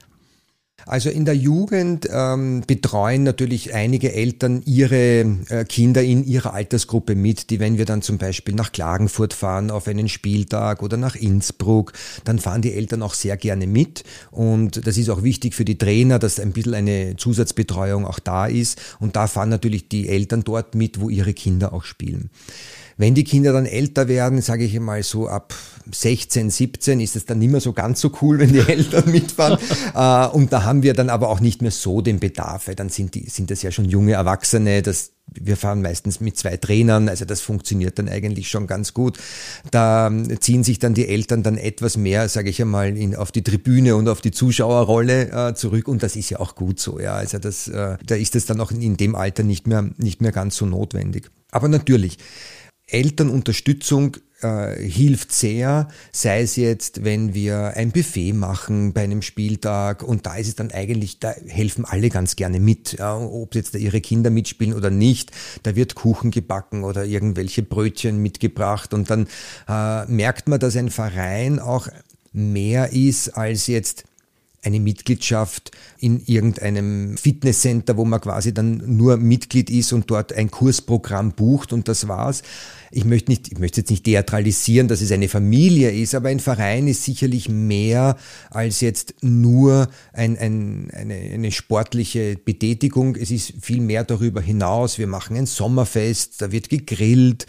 Also 0.87 1.11
in 1.11 1.25
der 1.25 1.37
Jugend 1.37 2.09
ähm, 2.11 2.63
betreuen 2.67 3.23
natürlich 3.23 3.75
einige 3.75 4.13
Eltern 4.13 4.63
ihre 4.65 5.21
äh, 5.49 5.65
Kinder 5.69 6.03
in 6.03 6.25
ihrer 6.25 6.55
Altersgruppe 6.55 7.15
mit, 7.15 7.51
die 7.51 7.61
wenn 7.61 7.79
wir 7.79 7.85
dann 7.85 8.03
zum 8.03 8.19
Beispiel 8.19 8.55
nach 8.55 8.73
Klagenfurt 8.73 9.33
fahren 9.33 9.71
auf 9.71 9.87
einen 9.87 10.09
Spieltag 10.09 10.83
oder 10.83 10.97
nach 10.97 11.15
Innsbruck, 11.15 11.93
dann 12.25 12.39
fahren 12.39 12.63
die 12.63 12.75
Eltern 12.75 13.03
auch 13.03 13.15
sehr 13.15 13.37
gerne 13.37 13.67
mit 13.67 14.05
und 14.31 14.87
das 14.87 14.99
ist 14.99 15.09
auch 15.09 15.23
wichtig 15.23 15.55
für 15.55 15.65
die 15.65 15.79
Trainer, 15.79 16.19
dass 16.19 16.41
ein 16.41 16.53
bisschen 16.53 16.75
eine 16.75 17.17
Zusatzbetreuung 17.17 18.07
auch 18.07 18.19
da 18.19 18.47
ist 18.47 18.81
und 18.99 19.17
da 19.17 19.27
fahren 19.27 19.49
natürlich 19.49 19.89
die 19.89 20.09
Eltern 20.09 20.43
dort 20.45 20.75
mit, 20.75 21.01
wo 21.01 21.09
ihre 21.09 21.35
Kinder 21.35 21.73
auch 21.73 21.85
spielen. 21.85 22.31
Wenn 23.03 23.17
die 23.17 23.25
Kinder 23.25 23.53
dann 23.53 23.67
älter 23.67 24.07
werden, 24.07 24.41
sage 24.43 24.63
ich 24.63 24.79
mal 24.79 25.03
so 25.03 25.27
ab 25.27 25.55
16, 25.91 26.51
17 26.51 27.01
ist 27.01 27.17
es 27.17 27.27
dann 27.27 27.41
nicht 27.41 27.51
mehr 27.51 27.61
so 27.61 27.73
ganz 27.73 28.01
so 28.01 28.13
cool, 28.23 28.39
wenn 28.39 28.53
die 28.53 28.61
Eltern 28.69 29.11
mitfahren. 29.11 29.59
Äh, 29.93 30.33
und 30.33 30.53
da 30.53 30.63
haben 30.63 30.85
wir 30.85 30.95
dann 30.95 31.11
aber 31.11 31.29
auch 31.29 31.41
nicht 31.41 31.63
mehr 31.63 31.73
so 31.73 32.01
den 32.01 32.21
Bedarf, 32.21 32.69
weil 32.69 32.77
dann 32.77 32.91
sind, 32.91 33.17
die, 33.17 33.29
sind 33.29 33.51
das 33.51 33.61
ja 33.63 33.73
schon 33.73 33.87
junge 33.87 34.13
Erwachsene, 34.13 34.83
das 34.83 35.11
wir 35.35 35.57
fahren 35.57 35.83
meistens 35.83 36.21
mit 36.21 36.37
zwei 36.37 36.57
Trainern, 36.57 37.09
also 37.09 37.25
das 37.25 37.41
funktioniert 37.41 37.99
dann 37.99 38.09
eigentlich 38.09 38.49
schon 38.51 38.69
ganz 38.69 38.95
gut. 38.95 39.19
Da 39.73 40.13
ziehen 40.39 40.63
sich 40.63 40.79
dann 40.79 40.95
die 40.95 41.09
Eltern 41.09 41.43
dann 41.43 41.59
etwas 41.59 41.97
mehr, 41.97 42.29
sage 42.29 42.51
ich 42.51 42.61
einmal, 42.61 42.97
in, 42.97 43.17
auf 43.17 43.33
die 43.33 43.43
Tribüne 43.43 43.97
und 43.97 44.09
auf 44.09 44.21
die 44.21 44.31
Zuschauerrolle 44.31 45.49
äh, 45.49 45.55
zurück 45.55 45.89
und 45.89 46.05
das 46.05 46.15
ist 46.15 46.31
ja 46.31 46.39
auch 46.39 46.55
gut 46.55 46.79
so. 46.79 47.01
Ja, 47.01 47.15
also 47.15 47.39
das, 47.39 47.67
äh, 47.67 47.97
da 48.05 48.15
ist 48.15 48.37
es 48.37 48.47
dann 48.47 48.61
auch 48.61 48.71
in 48.71 48.97
dem 48.97 49.17
Alter 49.17 49.43
nicht 49.43 49.67
mehr 49.67 49.91
nicht 49.97 50.21
mehr 50.21 50.33
ganz 50.33 50.57
so 50.57 50.67
notwendig. 50.67 51.31
Aber 51.51 51.69
natürlich 51.69 52.19
Elternunterstützung 52.93 54.17
äh, 54.43 54.77
hilft 54.77 55.33
sehr, 55.33 55.89
sei 56.13 56.43
es 56.43 56.57
jetzt, 56.57 57.05
wenn 57.05 57.35
wir 57.35 57.75
ein 57.77 57.93
Buffet 57.93 58.33
machen 58.33 58.93
bei 58.93 59.03
einem 59.03 59.23
Spieltag 59.23 60.03
und 60.03 60.27
da 60.27 60.37
ist 60.37 60.49
es 60.49 60.57
dann 60.57 60.71
eigentlich, 60.71 61.19
da 61.21 61.33
helfen 61.47 61.85
alle 61.85 62.11
ganz 62.11 62.37
gerne 62.37 62.61
mit, 62.61 62.99
ja, 62.99 63.17
ob 63.17 63.55
jetzt 63.55 63.75
ihre 63.75 64.01
Kinder 64.01 64.31
mitspielen 64.31 64.75
oder 64.75 64.91
nicht, 64.91 65.31
da 65.63 65.77
wird 65.77 65.95
Kuchen 65.95 66.31
gebacken 66.31 66.85
oder 66.85 67.05
irgendwelche 67.05 67.63
Brötchen 67.63 68.21
mitgebracht 68.21 68.95
und 68.95 69.11
dann 69.11 69.27
äh, 69.69 70.07
merkt 70.07 70.49
man, 70.49 70.61
dass 70.61 70.77
ein 70.77 70.91
Verein 70.91 71.59
auch 71.59 71.89
mehr 72.33 72.93
ist 72.93 73.31
als 73.31 73.67
jetzt 73.67 74.05
eine 74.65 74.79
Mitgliedschaft 74.79 75.73
in 75.99 76.23
irgendeinem 76.25 77.17
Fitnesscenter, 77.17 77.97
wo 77.97 78.05
man 78.05 78.21
quasi 78.21 78.55
dann 78.55 78.81
nur 78.97 79.17
Mitglied 79.17 79.71
ist 79.71 79.93
und 79.93 80.09
dort 80.11 80.33
ein 80.33 80.53
Kursprogramm 80.53 81.33
bucht 81.33 81.73
und 81.73 81.89
das 81.89 82.07
war's 82.07 82.43
ich 82.93 83.05
möchte 83.05 83.31
nicht, 83.31 83.51
ich 83.51 83.59
möchte 83.59 83.81
jetzt 83.81 83.91
nicht 83.91 84.05
theatralisieren, 84.05 84.87
dass 84.87 85.01
es 85.01 85.11
eine 85.13 85.29
Familie 85.29 85.91
ist, 85.91 86.15
aber 86.15 86.29
ein 86.29 86.41
Verein 86.41 86.87
ist 86.89 87.05
sicherlich 87.05 87.49
mehr 87.49 88.17
als 88.51 88.81
jetzt 88.83 89.15
nur 89.23 89.89
ein, 90.13 90.37
ein, 90.37 90.91
eine, 90.93 91.15
eine 91.15 91.51
sportliche 91.53 92.37
Betätigung. 92.37 93.17
Es 93.17 93.31
ist 93.31 93.55
viel 93.61 93.81
mehr 93.81 94.05
darüber 94.05 94.43
hinaus. 94.43 94.99
Wir 94.99 95.07
machen 95.07 95.37
ein 95.37 95.47
Sommerfest, 95.47 96.43
da 96.43 96.53
wird 96.53 96.69
gegrillt, 96.69 97.47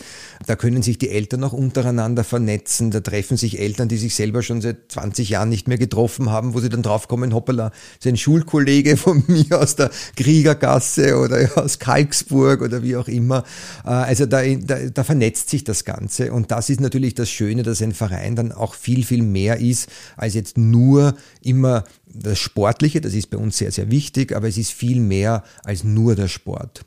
da 0.47 0.55
können 0.55 0.81
sich 0.81 0.97
die 0.97 1.09
Eltern 1.09 1.43
auch 1.43 1.53
untereinander 1.53 2.23
vernetzen, 2.23 2.91
da 2.91 3.01
treffen 3.01 3.35
sich 3.35 3.59
Eltern, 3.59 3.89
die 3.89 3.97
sich 3.97 4.15
selber 4.15 4.43
schon 4.43 4.61
seit 4.61 4.91
20 4.93 5.29
Jahren 5.29 5.49
nicht 5.49 5.67
mehr 5.67 5.77
getroffen 5.77 6.29
haben, 6.29 6.53
wo 6.53 6.61
sie 6.61 6.69
dann 6.69 6.83
draufkommen, 6.83 7.33
hoppala, 7.33 7.71
ist 7.99 8.07
ein 8.07 8.17
Schulkollege 8.17 8.95
von 9.03 9.23
mir 9.27 9.59
aus 9.59 9.75
der 9.75 9.91
Kriegergasse 10.15 11.17
oder 11.17 11.49
aus 11.55 11.79
Kalksburg 11.79 12.61
oder 12.61 12.81
wie 12.81 12.95
auch 12.95 13.09
immer. 13.09 13.43
Äh, 13.85 13.89
also 13.89 14.25
da, 14.25 14.41
da, 14.43 14.77
da 14.89 15.03
vernetzt 15.03 15.32
vernetzt 15.33 15.49
sich 15.49 15.63
das 15.63 15.83
Ganze 15.83 16.31
und 16.31 16.51
das 16.51 16.69
ist 16.69 16.79
natürlich 16.79 17.15
das 17.15 17.27
Schöne, 17.27 17.63
dass 17.63 17.81
ein 17.81 17.93
Verein 17.93 18.35
dann 18.35 18.51
auch 18.51 18.75
viel, 18.75 19.03
viel 19.03 19.23
mehr 19.23 19.59
ist 19.59 19.89
als 20.15 20.35
jetzt 20.35 20.59
nur 20.59 21.15
immer 21.41 21.85
das 22.05 22.37
Sportliche, 22.37 23.01
das 23.01 23.15
ist 23.15 23.31
bei 23.31 23.37
uns 23.37 23.57
sehr, 23.57 23.71
sehr 23.71 23.89
wichtig, 23.89 24.35
aber 24.35 24.47
es 24.47 24.59
ist 24.59 24.71
viel 24.71 24.99
mehr 24.99 25.43
als 25.63 25.83
nur 25.83 26.15
der 26.15 26.27
Sport. 26.27 26.85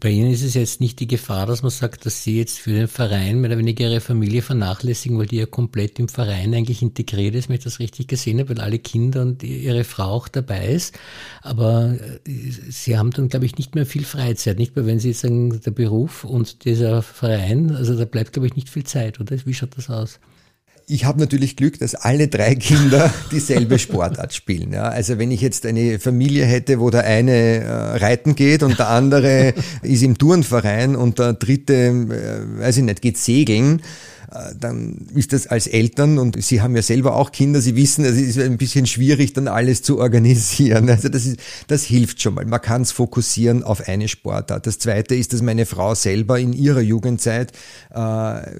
Bei 0.00 0.10
Ihnen 0.10 0.30
ist 0.30 0.44
es 0.44 0.54
jetzt 0.54 0.80
nicht 0.80 1.00
die 1.00 1.08
Gefahr, 1.08 1.46
dass 1.46 1.62
man 1.62 1.70
sagt, 1.70 2.06
dass 2.06 2.22
Sie 2.22 2.38
jetzt 2.38 2.60
für 2.60 2.70
den 2.70 2.86
Verein 2.86 3.40
mehr 3.40 3.50
oder 3.50 3.58
weniger 3.58 3.88
Ihre 3.88 4.00
Familie 4.00 4.42
vernachlässigen, 4.42 5.18
weil 5.18 5.26
die 5.26 5.38
ja 5.38 5.46
komplett 5.46 5.98
im 5.98 6.08
Verein 6.08 6.54
eigentlich 6.54 6.82
integriert 6.82 7.34
ist, 7.34 7.48
wenn 7.48 7.56
ich 7.56 7.64
das 7.64 7.80
richtig 7.80 8.06
gesehen 8.06 8.38
habe, 8.38 8.50
weil 8.50 8.60
alle 8.60 8.78
Kinder 8.78 9.22
und 9.22 9.42
Ihre 9.42 9.82
Frau 9.82 10.04
auch 10.04 10.28
dabei 10.28 10.68
ist. 10.68 10.96
Aber 11.42 11.96
äh, 12.24 12.50
Sie 12.70 12.96
haben 12.96 13.10
dann, 13.10 13.28
glaube 13.28 13.46
ich, 13.46 13.56
nicht 13.56 13.74
mehr 13.74 13.86
viel 13.86 14.04
Freizeit, 14.04 14.58
nicht 14.58 14.76
mehr, 14.76 14.86
wenn 14.86 15.00
Sie 15.00 15.08
jetzt 15.08 15.20
sagen, 15.20 15.60
der 15.60 15.72
Beruf 15.72 16.22
und 16.22 16.64
dieser 16.64 17.02
Verein, 17.02 17.72
also 17.72 17.96
da 17.96 18.04
bleibt, 18.04 18.34
glaube 18.34 18.46
ich, 18.46 18.54
nicht 18.54 18.68
viel 18.68 18.84
Zeit, 18.84 19.18
oder? 19.18 19.36
Wie 19.44 19.54
schaut 19.54 19.76
das 19.76 19.90
aus? 19.90 20.20
Ich 20.88 21.04
habe 21.04 21.20
natürlich 21.20 21.56
Glück, 21.56 21.78
dass 21.78 21.94
alle 21.94 22.28
drei 22.28 22.54
Kinder 22.54 23.12
dieselbe 23.30 23.78
Sportart 23.78 24.32
spielen. 24.32 24.72
Ja. 24.72 24.84
Also 24.84 25.18
wenn 25.18 25.30
ich 25.30 25.42
jetzt 25.42 25.66
eine 25.66 25.98
Familie 25.98 26.46
hätte, 26.46 26.80
wo 26.80 26.88
der 26.88 27.04
eine 27.04 27.32
äh, 27.32 27.70
reiten 27.98 28.34
geht 28.34 28.62
und 28.62 28.78
der 28.78 28.88
andere 28.88 29.54
ist 29.82 30.02
im 30.02 30.16
Turnverein 30.16 30.96
und 30.96 31.18
der 31.18 31.34
dritte, 31.34 31.74
äh, 31.74 32.60
weiß 32.60 32.78
ich 32.78 32.84
nicht, 32.84 33.02
geht 33.02 33.18
segeln, 33.18 33.82
dann 34.58 35.06
ist 35.14 35.32
das 35.32 35.46
als 35.46 35.66
Eltern 35.66 36.18
und 36.18 36.42
Sie 36.42 36.60
haben 36.60 36.76
ja 36.76 36.82
selber 36.82 37.16
auch 37.16 37.32
Kinder, 37.32 37.62
Sie 37.62 37.76
wissen, 37.76 38.04
es 38.04 38.18
ist 38.18 38.38
ein 38.38 38.58
bisschen 38.58 38.86
schwierig, 38.86 39.32
dann 39.32 39.48
alles 39.48 39.82
zu 39.82 39.98
organisieren. 39.98 40.88
Also 40.98 41.08
das 41.08 41.26
ist, 41.26 41.38
das 41.68 41.84
hilft 41.84 42.20
schon 42.20 42.34
mal. 42.34 42.44
Man 42.44 42.60
kann 42.60 42.82
es 42.82 42.90
fokussieren 42.90 43.62
auf 43.62 43.86
eine 43.88 44.08
Sportart. 44.08 44.66
Das 44.66 44.80
zweite 44.80 45.14
ist, 45.14 45.32
dass 45.32 45.42
meine 45.42 45.64
Frau 45.64 45.94
selber 45.94 46.40
in 46.40 46.52
ihrer 46.52 46.80
Jugendzeit 46.80 47.52
äh, 47.94 48.50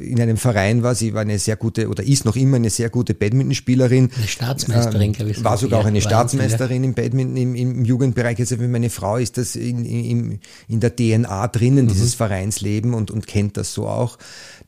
in 0.00 0.20
einem 0.20 0.36
Verein 0.36 0.84
war. 0.84 0.94
Sie 0.94 1.12
war 1.12 1.22
eine 1.22 1.40
sehr 1.40 1.56
gute 1.56 1.88
oder 1.88 2.04
ist 2.04 2.24
noch 2.24 2.36
immer 2.36 2.56
eine 2.56 2.70
sehr 2.70 2.88
gute 2.88 3.14
Badmintonspielerin. 3.14 4.10
Eine 4.16 4.28
Staatsmeisterin, 4.28 5.10
äh, 5.10 5.14
glaube 5.14 5.30
ich. 5.32 5.42
War 5.42 5.56
sogar 5.56 5.80
auch 5.80 5.86
eine 5.86 6.00
Staatsmeisterin 6.00 6.84
im 6.84 6.94
Badminton 6.94 7.36
im, 7.36 7.54
im 7.56 7.84
Jugendbereich. 7.84 8.38
Also 8.38 8.56
für 8.56 8.68
meine 8.68 8.90
Frau 8.90 9.16
ist 9.16 9.36
das 9.36 9.56
in, 9.56 9.84
in, 9.84 10.38
in 10.68 10.80
der 10.80 10.94
DNA 10.94 11.48
drinnen, 11.48 11.86
mhm. 11.86 11.88
dieses 11.88 12.14
Vereinsleben 12.14 12.94
und, 12.94 13.10
und 13.10 13.26
kennt 13.26 13.56
das 13.56 13.74
so 13.74 13.88
auch. 13.88 14.18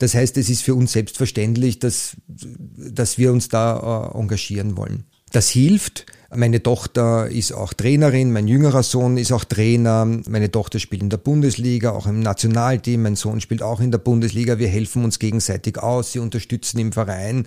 Das 0.03 0.17
heißt, 0.17 0.37
es 0.37 0.51
ist 0.51 0.63
für 0.63 0.75
uns 0.75 0.91
selbstverständlich, 0.91 1.79
dass, 1.79 2.17
dass 2.27 3.19
wir 3.19 3.33
uns 3.33 3.49
da 3.49 4.11
äh, 4.13 4.19
engagieren 4.19 4.77
wollen. 4.77 5.05
Das 5.31 5.49
hilft. 5.49 6.07
Meine 6.35 6.61
Tochter 6.61 7.29
ist 7.29 7.53
auch 7.53 7.73
Trainerin, 7.73 8.33
mein 8.33 8.49
jüngerer 8.49 8.83
Sohn 8.83 9.17
ist 9.17 9.31
auch 9.31 9.45
Trainer, 9.45 10.05
meine 10.05 10.51
Tochter 10.51 10.81
spielt 10.81 11.03
in 11.03 11.11
der 11.11 11.19
Bundesliga, 11.19 11.93
auch 11.93 12.09
im 12.09 12.19
Nationalteam, 12.19 13.03
mein 13.03 13.15
Sohn 13.15 13.41
spielt 13.41 13.63
auch 13.63 13.79
in 13.81 13.93
der 13.93 13.99
Bundesliga. 13.99 14.59
Wir 14.59 14.67
helfen 14.67 15.05
uns 15.05 15.21
gegenseitig 15.21 15.79
aus, 15.79 16.11
sie 16.11 16.19
unterstützen 16.19 16.81
im 16.81 16.91
Verein, 16.91 17.47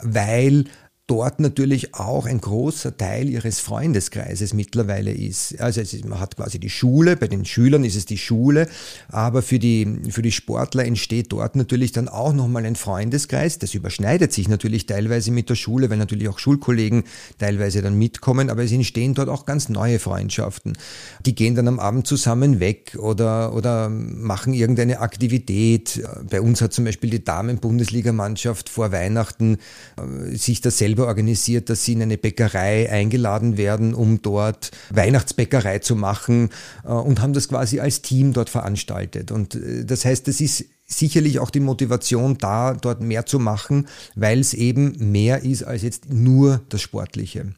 weil 0.00 0.66
dort 1.08 1.40
natürlich 1.40 1.94
auch 1.94 2.26
ein 2.26 2.40
großer 2.40 2.96
Teil 2.96 3.30
ihres 3.30 3.60
Freundeskreises 3.60 4.52
mittlerweile 4.52 5.10
ist. 5.10 5.58
Also 5.58 5.80
ist, 5.80 6.04
man 6.04 6.20
hat 6.20 6.36
quasi 6.36 6.60
die 6.60 6.68
Schule, 6.68 7.16
bei 7.16 7.26
den 7.26 7.46
Schülern 7.46 7.82
ist 7.82 7.96
es 7.96 8.04
die 8.04 8.18
Schule, 8.18 8.68
aber 9.08 9.40
für 9.40 9.58
die, 9.58 10.00
für 10.10 10.20
die 10.20 10.30
Sportler 10.30 10.84
entsteht 10.84 11.32
dort 11.32 11.56
natürlich 11.56 11.92
dann 11.92 12.08
auch 12.08 12.34
nochmal 12.34 12.66
ein 12.66 12.76
Freundeskreis. 12.76 13.58
Das 13.58 13.72
überschneidet 13.72 14.34
sich 14.34 14.48
natürlich 14.48 14.84
teilweise 14.84 15.30
mit 15.30 15.48
der 15.48 15.54
Schule, 15.54 15.88
weil 15.88 15.96
natürlich 15.96 16.28
auch 16.28 16.38
Schulkollegen 16.38 17.04
teilweise 17.38 17.80
dann 17.80 17.96
mitkommen, 17.96 18.50
aber 18.50 18.62
es 18.62 18.72
entstehen 18.72 19.14
dort 19.14 19.30
auch 19.30 19.46
ganz 19.46 19.70
neue 19.70 19.98
Freundschaften. 19.98 20.76
Die 21.24 21.34
gehen 21.34 21.54
dann 21.54 21.68
am 21.68 21.80
Abend 21.80 22.06
zusammen 22.06 22.60
weg 22.60 22.98
oder, 23.00 23.54
oder 23.54 23.88
machen 23.88 24.52
irgendeine 24.52 25.00
Aktivität. 25.00 26.02
Bei 26.28 26.42
uns 26.42 26.60
hat 26.60 26.74
zum 26.74 26.84
Beispiel 26.84 27.08
die 27.08 27.24
Damen-Bundesligamannschaft 27.24 28.68
vor 28.68 28.92
Weihnachten 28.92 29.56
äh, 29.96 30.36
sich 30.36 30.60
das 30.60 30.76
selber 30.98 31.06
organisiert, 31.06 31.70
dass 31.70 31.84
sie 31.84 31.92
in 31.92 32.02
eine 32.02 32.18
Bäckerei 32.18 32.90
eingeladen 32.90 33.56
werden, 33.56 33.94
um 33.94 34.20
dort 34.20 34.70
Weihnachtsbäckerei 34.90 35.78
zu 35.78 35.94
machen 35.94 36.50
äh, 36.84 36.88
und 36.88 37.20
haben 37.20 37.32
das 37.32 37.48
quasi 37.48 37.80
als 37.80 38.02
Team 38.02 38.32
dort 38.32 38.50
veranstaltet. 38.50 39.30
Und 39.30 39.54
äh, 39.54 39.84
das 39.84 40.04
heißt, 40.04 40.26
das 40.26 40.40
ist 40.40 40.64
sicherlich 40.86 41.38
auch 41.38 41.50
die 41.50 41.60
Motivation 41.60 42.38
da, 42.38 42.74
dort 42.74 43.00
mehr 43.00 43.26
zu 43.26 43.38
machen, 43.38 43.86
weil 44.16 44.40
es 44.40 44.54
eben 44.54 45.12
mehr 45.12 45.44
ist 45.44 45.62
als 45.62 45.82
jetzt 45.82 46.10
nur 46.10 46.60
das 46.68 46.80
Sportliche. 46.80 47.52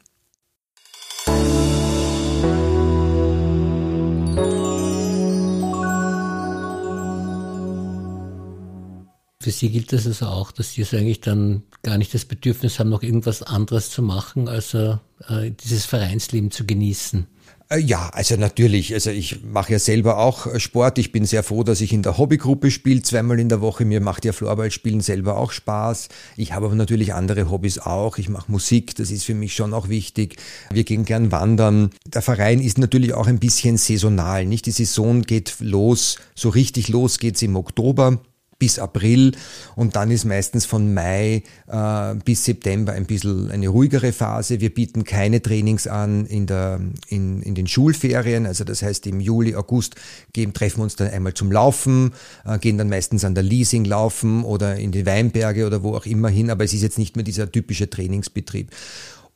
Für 9.41 9.51
Sie 9.51 9.69
gilt 9.69 9.91
das 9.91 10.05
also 10.05 10.27
auch, 10.27 10.51
dass 10.51 10.73
Sie 10.73 10.83
also 10.83 10.97
eigentlich 10.97 11.21
dann 11.21 11.63
gar 11.81 11.97
nicht 11.97 12.13
das 12.13 12.25
Bedürfnis 12.25 12.77
haben, 12.77 12.89
noch 12.89 13.01
irgendwas 13.01 13.41
anderes 13.41 13.89
zu 13.89 14.03
machen, 14.03 14.47
also 14.47 14.99
äh, 15.27 15.49
dieses 15.63 15.85
Vereinsleben 15.85 16.51
zu 16.51 16.65
genießen. 16.65 17.25
Äh, 17.71 17.79
ja, 17.79 18.09
also 18.09 18.35
natürlich. 18.35 18.93
Also 18.93 19.09
ich 19.09 19.43
mache 19.43 19.71
ja 19.71 19.79
selber 19.79 20.17
auch 20.19 20.45
äh, 20.45 20.59
Sport. 20.59 20.99
Ich 20.99 21.11
bin 21.11 21.25
sehr 21.25 21.41
froh, 21.41 21.63
dass 21.63 21.81
ich 21.81 21.91
in 21.91 22.03
der 22.03 22.17
Hobbygruppe 22.17 22.69
spiele, 22.69 23.01
zweimal 23.01 23.39
in 23.39 23.49
der 23.49 23.61
Woche. 23.61 23.85
Mir 23.85 24.01
macht 24.01 24.25
ja 24.25 24.33
Floorballspielen 24.33 25.01
selber 25.01 25.37
auch 25.37 25.51
Spaß. 25.51 26.09
Ich 26.37 26.53
habe 26.53 26.67
aber 26.67 26.75
natürlich 26.75 27.13
andere 27.13 27.49
Hobbys 27.49 27.79
auch. 27.79 28.17
Ich 28.17 28.29
mache 28.29 28.51
Musik, 28.51 28.95
das 28.95 29.09
ist 29.09 29.23
für 29.23 29.33
mich 29.33 29.55
schon 29.55 29.73
auch 29.73 29.89
wichtig. 29.89 30.35
Wir 30.69 30.83
gehen 30.83 31.05
gern 31.05 31.31
wandern. 31.31 31.91
Der 32.05 32.21
Verein 32.21 32.59
ist 32.59 32.77
natürlich 32.77 33.13
auch 33.13 33.27
ein 33.27 33.39
bisschen 33.39 33.77
saisonal. 33.77 34.45
Nicht 34.45 34.65
die 34.65 34.71
Saison 34.71 35.23
geht 35.23 35.55
los, 35.59 36.17
so 36.35 36.49
richtig 36.49 36.89
los 36.89 37.17
geht's 37.17 37.41
im 37.41 37.55
Oktober 37.55 38.19
bis 38.61 38.77
April 38.77 39.31
und 39.75 39.95
dann 39.95 40.11
ist 40.11 40.23
meistens 40.23 40.67
von 40.67 40.93
Mai 40.93 41.41
äh, 41.67 42.15
bis 42.23 42.45
September 42.45 42.93
ein 42.93 43.07
bisschen 43.07 43.49
eine 43.49 43.69
ruhigere 43.69 44.11
Phase. 44.11 44.61
Wir 44.61 44.71
bieten 44.71 45.03
keine 45.03 45.41
Trainings 45.41 45.87
an 45.87 46.27
in, 46.27 46.45
der, 46.45 46.79
in, 47.07 47.41
in 47.41 47.55
den 47.55 47.65
Schulferien, 47.65 48.45
also 48.45 48.63
das 48.63 48.83
heißt 48.83 49.07
im 49.07 49.19
Juli, 49.19 49.55
August 49.55 49.95
gehen, 50.31 50.53
treffen 50.53 50.77
wir 50.77 50.83
uns 50.83 50.95
dann 50.95 51.09
einmal 51.09 51.33
zum 51.33 51.51
Laufen, 51.51 52.11
äh, 52.45 52.59
gehen 52.59 52.77
dann 52.77 52.87
meistens 52.87 53.25
an 53.25 53.33
der 53.33 53.43
Leasing 53.43 53.83
laufen 53.83 54.43
oder 54.43 54.75
in 54.75 54.91
die 54.91 55.07
Weinberge 55.07 55.65
oder 55.65 55.81
wo 55.81 55.95
auch 55.95 56.05
immer 56.05 56.29
hin, 56.29 56.51
aber 56.51 56.63
es 56.63 56.73
ist 56.73 56.83
jetzt 56.83 56.99
nicht 56.99 57.15
mehr 57.15 57.25
dieser 57.25 57.51
typische 57.51 57.89
Trainingsbetrieb. 57.89 58.69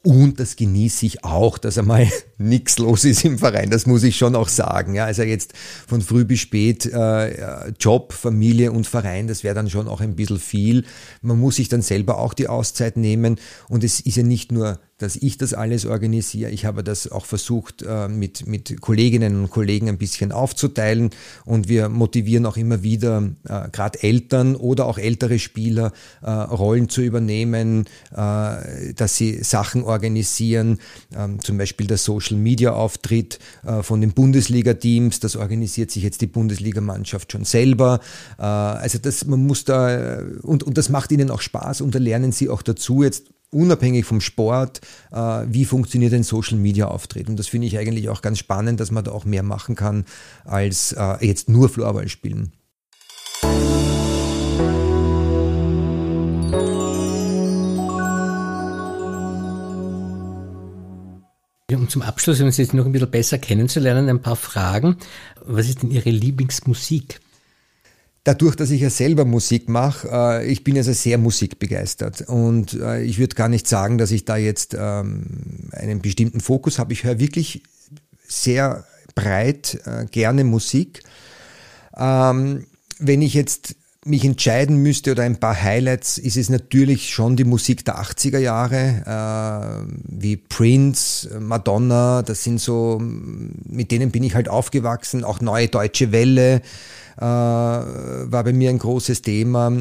Und 0.06 0.39
das 0.39 0.56
genieße 0.56 1.04
ich 1.08 1.24
auch, 1.24 1.58
dass 1.58 1.80
einmal 1.80 2.08
nichts 2.38 2.78
los 2.78 3.06
ist 3.06 3.26
im 3.26 3.39
Verein. 3.39 3.72
Das 3.72 3.88
muss 3.88 4.04
ich 4.04 4.18
schon 4.18 4.36
auch 4.36 4.50
sagen. 4.50 4.94
Ja, 4.94 5.06
also 5.06 5.24
jetzt 5.24 5.54
von 5.88 6.00
früh 6.00 6.26
bis 6.26 6.41
spät 6.41 6.86
äh, 6.86 7.72
Job, 7.80 8.13
Familie 8.13 8.72
und 8.72 8.86
Verein, 8.86 9.28
das 9.28 9.44
wäre 9.44 9.56
dann 9.56 9.68
schon 9.68 9.88
auch 9.88 10.02
ein 10.02 10.15
bisschen 10.15 10.38
viel. 10.38 10.86
Man 11.24 11.39
muss 11.39 11.56
sich 11.56 11.70
dann 11.70 11.82
selber 11.82 12.20
auch 12.20 12.36
die 12.36 12.48
Auszeit 12.48 12.98
nehmen. 12.98 13.38
Und 13.68 13.84
es 13.84 14.00
ist 14.00 14.18
ja 14.18 14.22
nicht 14.22 14.52
nur 14.52 14.80
dass 14.98 15.18
ich 15.18 15.38
das 15.38 15.54
alles 15.54 15.86
organisiere. 15.86 16.52
Ich 16.52 16.66
habe 16.66 16.84
das 16.84 17.12
auch 17.12 17.26
versucht, 17.26 17.82
äh, 17.82 18.08
mit, 18.08 18.48
mit 18.48 18.80
Kolleginnen 18.80 19.42
und 19.42 19.50
Kollegen 19.50 19.90
ein 19.90 19.98
bisschen 19.98 20.32
aufzuteilen 20.32 21.10
und 21.44 21.68
wir 21.68 21.90
motivieren 21.90 22.46
auch 22.46 22.56
immer 22.56 22.82
wieder 22.82 23.32
äh, 23.44 23.70
gerade 23.72 24.02
Eltern 24.04 24.56
oder 24.56 24.86
auch 24.86 24.98
ältere 24.98 25.38
Spieler 25.40 25.92
äh, 26.22 26.30
Rollen 26.30 26.90
zu 26.90 27.02
übernehmen, 27.02 27.86
dass 28.12 29.18
sie 29.18 29.44
Sachen 29.44 29.84
organisieren, 29.84 30.80
ähm, 31.16 31.40
zum 31.42 31.58
Beispiel 31.58 31.88
der 31.88 31.98
Social 31.98 32.38
Media 32.38 32.72
Auftritt 32.72 33.40
von 33.82 34.02
den 34.02 34.14
Bundesliga-Teams, 34.14 35.20
das 35.20 35.36
organisiert 35.36 35.92
sich 35.92 36.04
jetzt 36.04 36.22
die 36.22 36.28
Bundesligamannschaft 36.28 37.32
schon 37.32 37.46
selber. 37.46 38.00
Also 38.38 39.00
das, 39.00 39.26
man 39.26 39.46
muss 39.46 39.66
da, 39.66 40.20
und, 40.42 40.64
und 40.64 40.78
das 40.78 40.90
macht 40.90 41.12
ihnen 41.12 41.32
auch 41.32 41.42
Spaß 41.42 41.82
und 41.82 41.96
da 41.96 42.00
lernen 42.00 42.32
sie 42.32 42.50
auch 42.50 42.62
dazu 42.62 43.04
jetzt 43.04 43.35
unabhängig 43.52 44.06
vom 44.06 44.22
Sport, 44.22 44.82
äh, 45.12 45.44
wie 45.48 45.66
funktioniert 45.66 46.14
ein 46.14 46.24
Social 46.24 46.58
Media 46.58 46.88
Auftritt. 46.88 47.30
Und 47.30 47.38
das 47.38 47.48
finde 47.48 47.68
ich 47.68 47.78
eigentlich 47.78 48.10
auch 48.10 48.22
ganz 48.22 48.40
spannend, 48.40 48.80
dass 48.80 48.92
man 48.92 49.04
da 49.04 49.12
auch 49.12 49.26
mehr 49.26 49.44
machen 49.44 49.76
kann, 49.76 50.06
als 50.44 50.92
äh, 50.94 51.26
jetzt 51.26 51.50
nur 51.50 51.70
Floorball 51.70 52.08
spielen. 52.10 52.54
Um 61.72 61.90
zum 61.90 62.04
Abschluss, 62.04 62.40
um 62.40 62.48
uns 62.48 62.58
jetzt 62.58 62.74
noch 62.74 62.86
ein 62.86 62.92
bisschen 62.94 63.12
besser 63.12 63.38
kennenzulernen, 63.38 64.10
ein 64.10 64.22
paar 64.22 64.36
Fragen. 64.36 64.98
Was 65.44 65.68
ist 65.68 65.84
denn 65.84 65.92
Ihre 65.92 66.10
Lieblingsmusik? 66.10 67.20
Dadurch, 68.26 68.56
dass 68.56 68.72
ich 68.72 68.82
ja 68.82 68.90
selber 68.90 69.24
Musik 69.24 69.70
mache, 69.70 70.10
äh, 70.12 70.52
ich 70.52 70.66
bin 70.66 70.76
also 70.76 70.92
sehr 70.92 71.18
musikbegeistert 71.18 72.22
und 72.28 72.74
äh, 72.74 73.02
ich 73.04 73.18
würde 73.20 73.36
gar 73.36 73.48
nicht 73.48 73.68
sagen, 73.68 73.98
dass 73.98 74.12
ich 74.12 74.26
da 74.26 74.36
jetzt 74.36 74.76
ähm, 74.78 75.70
einen 75.72 76.02
bestimmten 76.02 76.42
Fokus 76.42 76.78
habe. 76.78 76.92
Ich 76.92 77.06
höre 77.06 77.20
wirklich 77.20 77.64
sehr 78.28 78.84
breit 79.14 79.80
äh, 79.86 80.06
gerne 80.06 80.44
Musik. 80.44 81.04
Ähm, 81.96 82.66
wenn 83.00 83.22
ich 83.22 83.34
jetzt 83.34 83.76
mich 84.06 84.24
entscheiden 84.24 84.78
müsste 84.78 85.12
oder 85.12 85.24
ein 85.24 85.39
paar 85.39 85.60
Highlights, 85.60 86.20
ist 86.20 86.38
es 86.38 86.50
natürlich 86.50 87.10
schon 87.10 87.36
die 87.36 87.44
Musik 87.44 87.84
der 87.86 88.00
80er 88.00 88.38
Jahre, 88.38 89.88
äh, 89.88 89.94
wie 90.08 90.38
Prince, 90.38 91.39
Madonna, 91.39 92.22
das 92.22 92.44
sind 92.44 92.62
so, 92.62 93.02
mit 93.02 93.91
denen 93.91 94.12
bin 94.12 94.24
ich 94.24 94.36
halt 94.36 94.48
aufgewachsen, 94.48 95.24
auch 95.24 95.41
Neue 95.41 95.70
Deutsche 95.70 96.12
Welle, 96.12 96.62
äh, 97.18 97.22
war 97.22 98.44
bei 98.44 98.54
mir 98.54 98.70
ein 98.70 98.78
großes 98.78 99.24
Thema. 99.24 99.72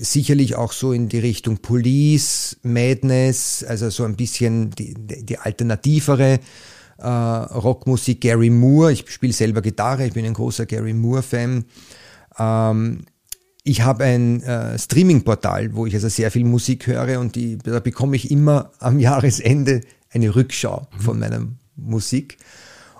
Sicherlich 0.00 0.56
auch 0.56 0.72
so 0.72 0.92
in 0.92 1.08
die 1.08 1.18
Richtung 1.18 1.58
Police, 1.58 2.56
Madness, 2.62 3.64
also 3.68 3.90
so 3.90 4.04
ein 4.04 4.16
bisschen 4.16 4.70
die, 4.70 4.94
die 4.94 5.38
alternativere 5.38 6.38
äh, 6.98 7.06
Rockmusik. 7.06 8.22
Gary 8.22 8.48
Moore, 8.48 8.92
ich 8.92 9.10
spiele 9.10 9.32
selber 9.32 9.60
Gitarre, 9.60 10.06
ich 10.06 10.14
bin 10.14 10.24
ein 10.24 10.34
großer 10.34 10.66
Gary 10.66 10.94
Moore-Fan. 10.94 11.64
Ähm, 12.38 13.04
ich 13.64 13.80
habe 13.80 14.04
ein 14.04 14.42
äh, 14.42 14.78
Streaming-Portal, 14.78 15.74
wo 15.74 15.86
ich 15.86 15.94
also 15.94 16.08
sehr 16.08 16.30
viel 16.30 16.44
Musik 16.44 16.86
höre 16.86 17.18
und 17.18 17.34
die, 17.34 17.56
da 17.56 17.80
bekomme 17.80 18.14
ich 18.14 18.30
immer 18.30 18.70
am 18.78 19.00
Jahresende 19.00 19.80
eine 20.12 20.36
Rückschau 20.36 20.86
von 20.98 21.18
meiner 21.18 21.46
Musik. 21.74 22.36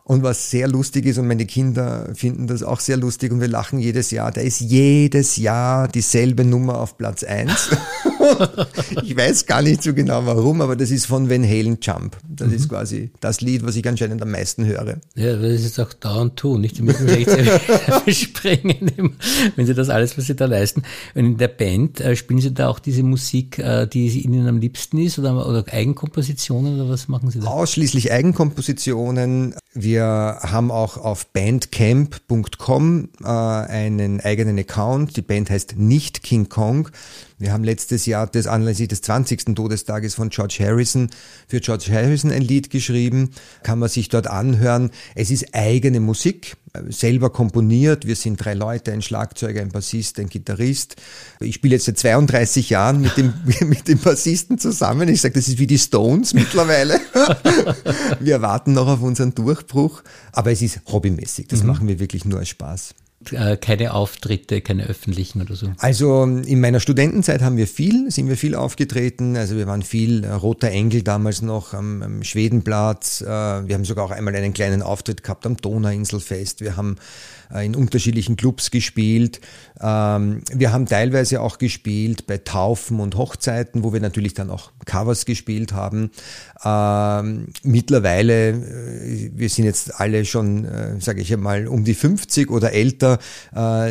Und 0.07 0.23
was 0.23 0.51
sehr 0.51 0.69
lustig 0.69 1.07
ist, 1.07 1.17
und 1.17 1.27
meine 1.29 1.47
Kinder 1.47 2.11
finden 2.15 2.47
das 2.47 2.63
auch 2.63 2.81
sehr 2.81 2.99
lustig 2.99 3.33
und 3.33 3.41
wir 3.41 3.49
lachen 3.49 3.79
jedes 3.79 4.11
Jahr, 4.11 4.33
da 4.33 4.43
ist 4.43 4.61
jedes 4.61 5.39
Jahr 5.39 5.89
dieselbe 5.89 6.45
Nummer 6.45 6.79
auf 6.79 6.99
Platz 6.99 7.25
eins. 7.25 7.71
ich 9.03 9.17
weiß 9.17 9.47
gar 9.47 9.63
nicht 9.63 9.83
so 9.83 9.95
genau 9.95 10.27
warum, 10.27 10.61
aber 10.61 10.77
das 10.77 10.91
ist 10.91 11.07
von 11.07 11.31
Van 11.31 11.43
Halen 11.43 11.79
Jump. 11.81 12.19
Das 12.29 12.49
mhm. 12.49 12.55
ist 12.55 12.69
quasi 12.69 13.13
das 13.21 13.41
Lied, 13.41 13.65
was 13.65 13.77
ich 13.77 13.89
anscheinend 13.89 14.21
am 14.21 14.31
meisten 14.31 14.67
höre. 14.67 14.99
Ja, 15.15 15.37
das 15.37 15.63
ist 15.63 15.81
auch 15.81 15.95
dauernd 15.95 16.37
tun, 16.37 16.61
nicht? 16.61 16.77
Die 16.77 16.83
müssen 16.83 17.09
echt 17.09 17.31
sprengen, 18.09 19.15
wenn 19.57 19.67
sie 19.67 19.75
das 19.75 19.89
alles, 19.89 20.19
was 20.19 20.27
sie 20.27 20.37
da 20.37 20.45
leisten. 20.45 20.83
Und 21.15 21.25
in 21.25 21.37
der 21.39 21.49
Band 21.49 22.03
äh, 22.03 22.15
spielen 22.15 22.43
sie 22.43 22.53
da 22.53 22.69
auch 22.69 22.79
diese 22.79 23.03
Musik, 23.03 23.59
äh, 23.59 23.87
die 23.87 24.21
ihnen 24.21 24.49
am 24.49 24.59
liebsten 24.59 24.99
ist 24.99 25.19
oder, 25.19 25.49
oder 25.49 25.65
Eigenkompositionen 25.67 26.79
oder 26.79 26.91
was 26.91 27.09
machen 27.09 27.31
sie 27.31 27.41
da? 27.41 27.47
Ausschließlich 27.47 28.13
Eigenkompositionen. 28.13 29.55
Wir 29.73 29.94
haben 30.03 30.71
auch 30.71 30.97
auf 30.97 31.27
bandcamp.com 31.33 33.09
äh, 33.23 33.27
einen 33.27 34.21
eigenen 34.21 34.59
Account. 34.59 35.17
Die 35.17 35.23
Band 35.23 35.51
heißt 35.51 35.77
nicht 35.77 36.23
King 36.23 36.49
Kong. 36.49 36.89
Wir 37.39 37.53
haben 37.53 37.65
letztes 37.65 38.07
Jahr 38.07 38.27
das 38.27 38.47
anlässlich 38.47 38.89
des 38.89 39.03
20. 39.03 39.55
Todestages 39.57 40.15
von 40.15 40.29
George 40.29 40.59
Harrison 40.61 41.11
für 41.49 41.61
George 41.61 41.87
Harrison 41.91 42.31
ein 42.31 42.43
Lied 42.43 42.71
geschrieben. 42.71 43.31
Kann 43.63 43.79
man 43.79 43.89
sich 43.89 44.09
dort 44.09 44.29
anhören. 44.29 44.91
Es 45.15 45.31
ist 45.31 45.53
eigene 45.53 46.01
Musik, 46.01 46.57
selber 46.89 47.31
komponiert. 47.31 48.07
Wir 48.07 48.17
sind 48.17 48.37
drei 48.37 48.55
Leute, 48.55 48.93
ein 48.93 49.03
Schlagzeuger, 49.03 49.61
ein 49.61 49.71
Bassist, 49.71 50.19
ein 50.21 50.29
Gitarrist. 50.29 50.97
Ich 51.41 51.57
spiele 51.57 51.75
jetzt 51.75 51.87
seit 51.87 51.99
32 51.99 52.71
Jahren 52.71 53.01
mit 53.01 53.17
dem, 53.17 53.33
mit 53.69 53.89
dem 53.89 53.99
Bassisten 53.99 54.59
zusammen. 54.59 55.09
Ich 55.09 55.21
sage, 55.21 55.35
das 55.35 55.49
ist 55.49 55.59
wie 55.59 55.67
die 55.67 55.79
Stones 55.79 56.35
mittlerweile. 56.35 57.01
wir 58.21 58.43
warten 58.43 58.73
noch 58.73 58.87
auf 58.87 59.03
unseren 59.03 59.35
Durchbruch. 59.35 60.03
Aber 60.33 60.53
es 60.53 60.63
ist 60.63 60.81
hobbymäßig. 60.87 61.49
Das 61.49 61.63
mhm. 61.63 61.69
machen 61.69 61.89
wir 61.89 61.99
wirklich 61.99 62.25
nur 62.25 62.39
als 62.39 62.49
Spaß. 62.49 62.95
Äh, 63.33 63.57
keine 63.57 63.95
Auftritte, 63.95 64.61
keine 64.61 64.87
öffentlichen 64.87 65.43
oder 65.43 65.55
so? 65.55 65.73
Also 65.79 66.25
in 66.25 66.61
meiner 66.61 66.81
Studentenzeit 66.81 67.43
haben 67.43 67.57
wir 67.57 67.67
viel, 67.67 68.11
sind 68.11 68.29
wir 68.29 68.37
viel 68.37 68.55
aufgetreten. 68.55 69.37
Also 69.37 69.57
wir 69.57 69.67
waren 69.67 69.83
viel 69.83 70.25
äh, 70.25 70.33
Roter 70.33 70.69
Engel 70.69 71.03
damals 71.03 71.43
noch 71.43 71.75
am, 71.75 72.03
am 72.03 72.23
Schwedenplatz. 72.23 73.21
Äh, 73.21 73.27
wir 73.27 73.75
haben 73.75 73.85
sogar 73.85 74.05
auch 74.05 74.11
einmal 74.11 74.35
einen 74.35 74.53
kleinen 74.53 74.83
Auftritt 74.83 75.23
gehabt 75.23 75.47
am 75.47 75.57
Donauinselfest. 75.57 76.61
Wir 76.61 76.77
haben 76.77 76.97
in 77.63 77.77
unterschiedlichen 77.77 78.37
Clubs 78.37 78.71
gespielt. 78.71 79.41
Ähm, 79.81 80.43
wir 80.53 80.73
haben 80.73 80.87
teilweise 80.87 81.41
auch 81.41 81.59
gespielt 81.59 82.27
bei 82.27 82.39
Taufen 82.39 83.01
und 83.01 83.17
Hochzeiten, 83.17 83.85
wo 83.85 83.93
wir 83.93 84.01
natürlich 84.01 84.35
dann 84.35 84.51
auch 84.51 84.73
Covers 84.87 85.25
gespielt 85.25 85.73
haben. 85.73 86.11
Ähm, 86.65 87.49
mittlerweile, 87.63 88.51
äh, 88.51 89.31
wir 89.35 89.49
sind 89.49 89.65
jetzt 89.65 90.01
alle 90.01 90.25
schon, 90.25 90.65
äh, 90.65 91.01
sage 91.01 91.21
ich 91.21 91.33
einmal, 91.33 91.69
um 91.69 91.85
die 91.85 91.95
50 91.95 92.51
oder 92.51 92.73
älter. 92.73 93.19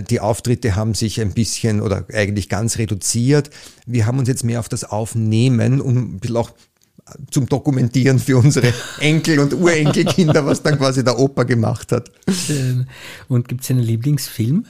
Die 0.10 0.20
Auftritte 0.20 0.76
haben 0.76 0.94
sich 0.94 1.22
ein 1.22 1.34
bisschen 1.34 1.82
oder 1.82 2.06
eigentlich 2.14 2.50
ganz 2.50 2.78
reduziert. 2.78 3.50
Wir 3.86 4.06
haben 4.06 4.20
uns 4.20 4.28
jetzt 4.28 4.44
mehr 4.44 4.60
auf 4.60 4.70
das 4.70 4.84
Aufnehmen, 4.84 5.82
um 5.82 6.16
ein 6.16 6.20
bisschen 6.20 6.38
auch 6.38 6.52
zum 7.32 7.48
Dokumentieren 7.48 8.20
für 8.20 8.38
unsere 8.38 8.74
Enkel 9.00 9.40
und 9.40 9.54
Urenkelkinder, 9.54 10.46
was 10.46 10.64
dann 10.64 10.78
quasi 10.78 11.04
der 11.04 11.20
Opa 11.20 11.44
gemacht 11.44 11.92
hat. 11.92 12.12
Und 13.28 13.48
gibt 13.48 13.64
es 13.64 13.70
einen 13.70 13.82
Lieblingsfilm? 13.82 14.66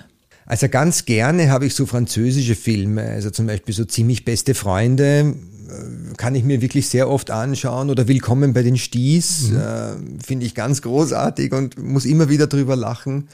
Also 0.46 0.68
ganz 0.68 1.06
gerne 1.06 1.52
habe 1.52 1.66
ich 1.66 1.76
so 1.76 1.86
französische 1.86 2.56
Filme, 2.56 3.04
also 3.04 3.30
zum 3.30 3.48
Beispiel 3.48 3.74
so 3.74 3.86
ziemlich 3.86 4.26
beste 4.26 4.56
Freunde, 4.56 5.36
äh, 5.70 6.16
kann 6.18 6.36
ich 6.36 6.44
mir 6.44 6.62
wirklich 6.62 6.90
sehr 6.90 7.10
oft 7.10 7.32
anschauen 7.32 7.90
oder 7.90 8.08
Willkommen 8.08 8.54
bei 8.54 8.62
den 8.62 8.78
Sties, 8.78 9.52
mhm. 9.52 9.58
äh, 9.58 10.24
finde 10.24 10.46
ich 10.46 10.54
ganz 10.54 10.82
großartig 10.82 11.54
und 11.54 11.82
muss 11.82 12.06
immer 12.06 12.30
wieder 12.30 12.48
drüber 12.48 12.76
lachen. 12.76 13.30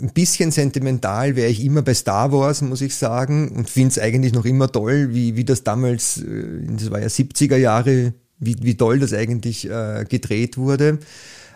Ein 0.00 0.12
bisschen 0.12 0.50
sentimental 0.50 1.36
wäre 1.36 1.48
ich 1.48 1.64
immer 1.64 1.82
bei 1.82 1.94
Star 1.94 2.32
Wars, 2.32 2.60
muss 2.60 2.80
ich 2.80 2.96
sagen, 2.96 3.52
und 3.52 3.70
finde 3.70 3.90
es 3.90 3.98
eigentlich 3.98 4.32
noch 4.32 4.44
immer 4.44 4.70
toll, 4.70 5.14
wie, 5.14 5.36
wie 5.36 5.44
das 5.44 5.62
damals, 5.62 6.18
äh, 6.18 6.66
das 6.76 6.90
war 6.90 7.00
ja 7.00 7.06
70er 7.06 7.56
Jahre, 7.56 8.14
wie, 8.42 8.56
wie 8.60 8.76
toll 8.76 8.98
das 8.98 9.12
eigentlich 9.12 9.68
äh, 9.68 10.04
gedreht 10.08 10.58
wurde. 10.58 10.98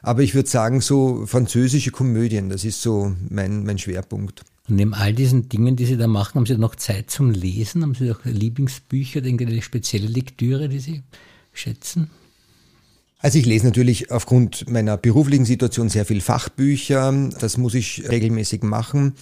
Aber 0.02 0.22
ich 0.22 0.34
würde 0.34 0.48
sagen, 0.48 0.80
so 0.80 1.26
französische 1.26 1.90
Komödien, 1.90 2.48
das 2.48 2.64
ist 2.64 2.80
so 2.80 3.14
mein, 3.28 3.64
mein 3.64 3.78
Schwerpunkt. 3.78 4.42
Und 4.68 4.76
neben 4.76 4.94
all 4.94 5.12
diesen 5.12 5.48
Dingen, 5.48 5.76
die 5.76 5.86
Sie 5.86 5.96
da 5.96 6.06
machen, 6.06 6.36
haben 6.36 6.46
Sie 6.46 6.56
noch 6.56 6.76
Zeit 6.76 7.10
zum 7.10 7.30
Lesen? 7.30 7.82
Haben 7.82 7.94
Sie 7.94 8.10
auch 8.10 8.24
Lieblingsbücher, 8.24 9.22
eine 9.22 9.62
spezielle 9.62 10.06
Lektüre, 10.06 10.68
die 10.68 10.78
Sie 10.78 11.02
schätzen? 11.52 12.10
Also 13.18 13.38
ich 13.38 13.46
lese 13.46 13.66
natürlich 13.66 14.10
aufgrund 14.10 14.70
meiner 14.70 14.96
beruflichen 14.96 15.44
Situation 15.44 15.88
sehr 15.88 16.04
viel 16.04 16.20
Fachbücher. 16.20 17.30
Das 17.40 17.56
muss 17.56 17.74
ich 17.74 18.08
regelmäßig 18.08 18.62
machen. 18.62 19.14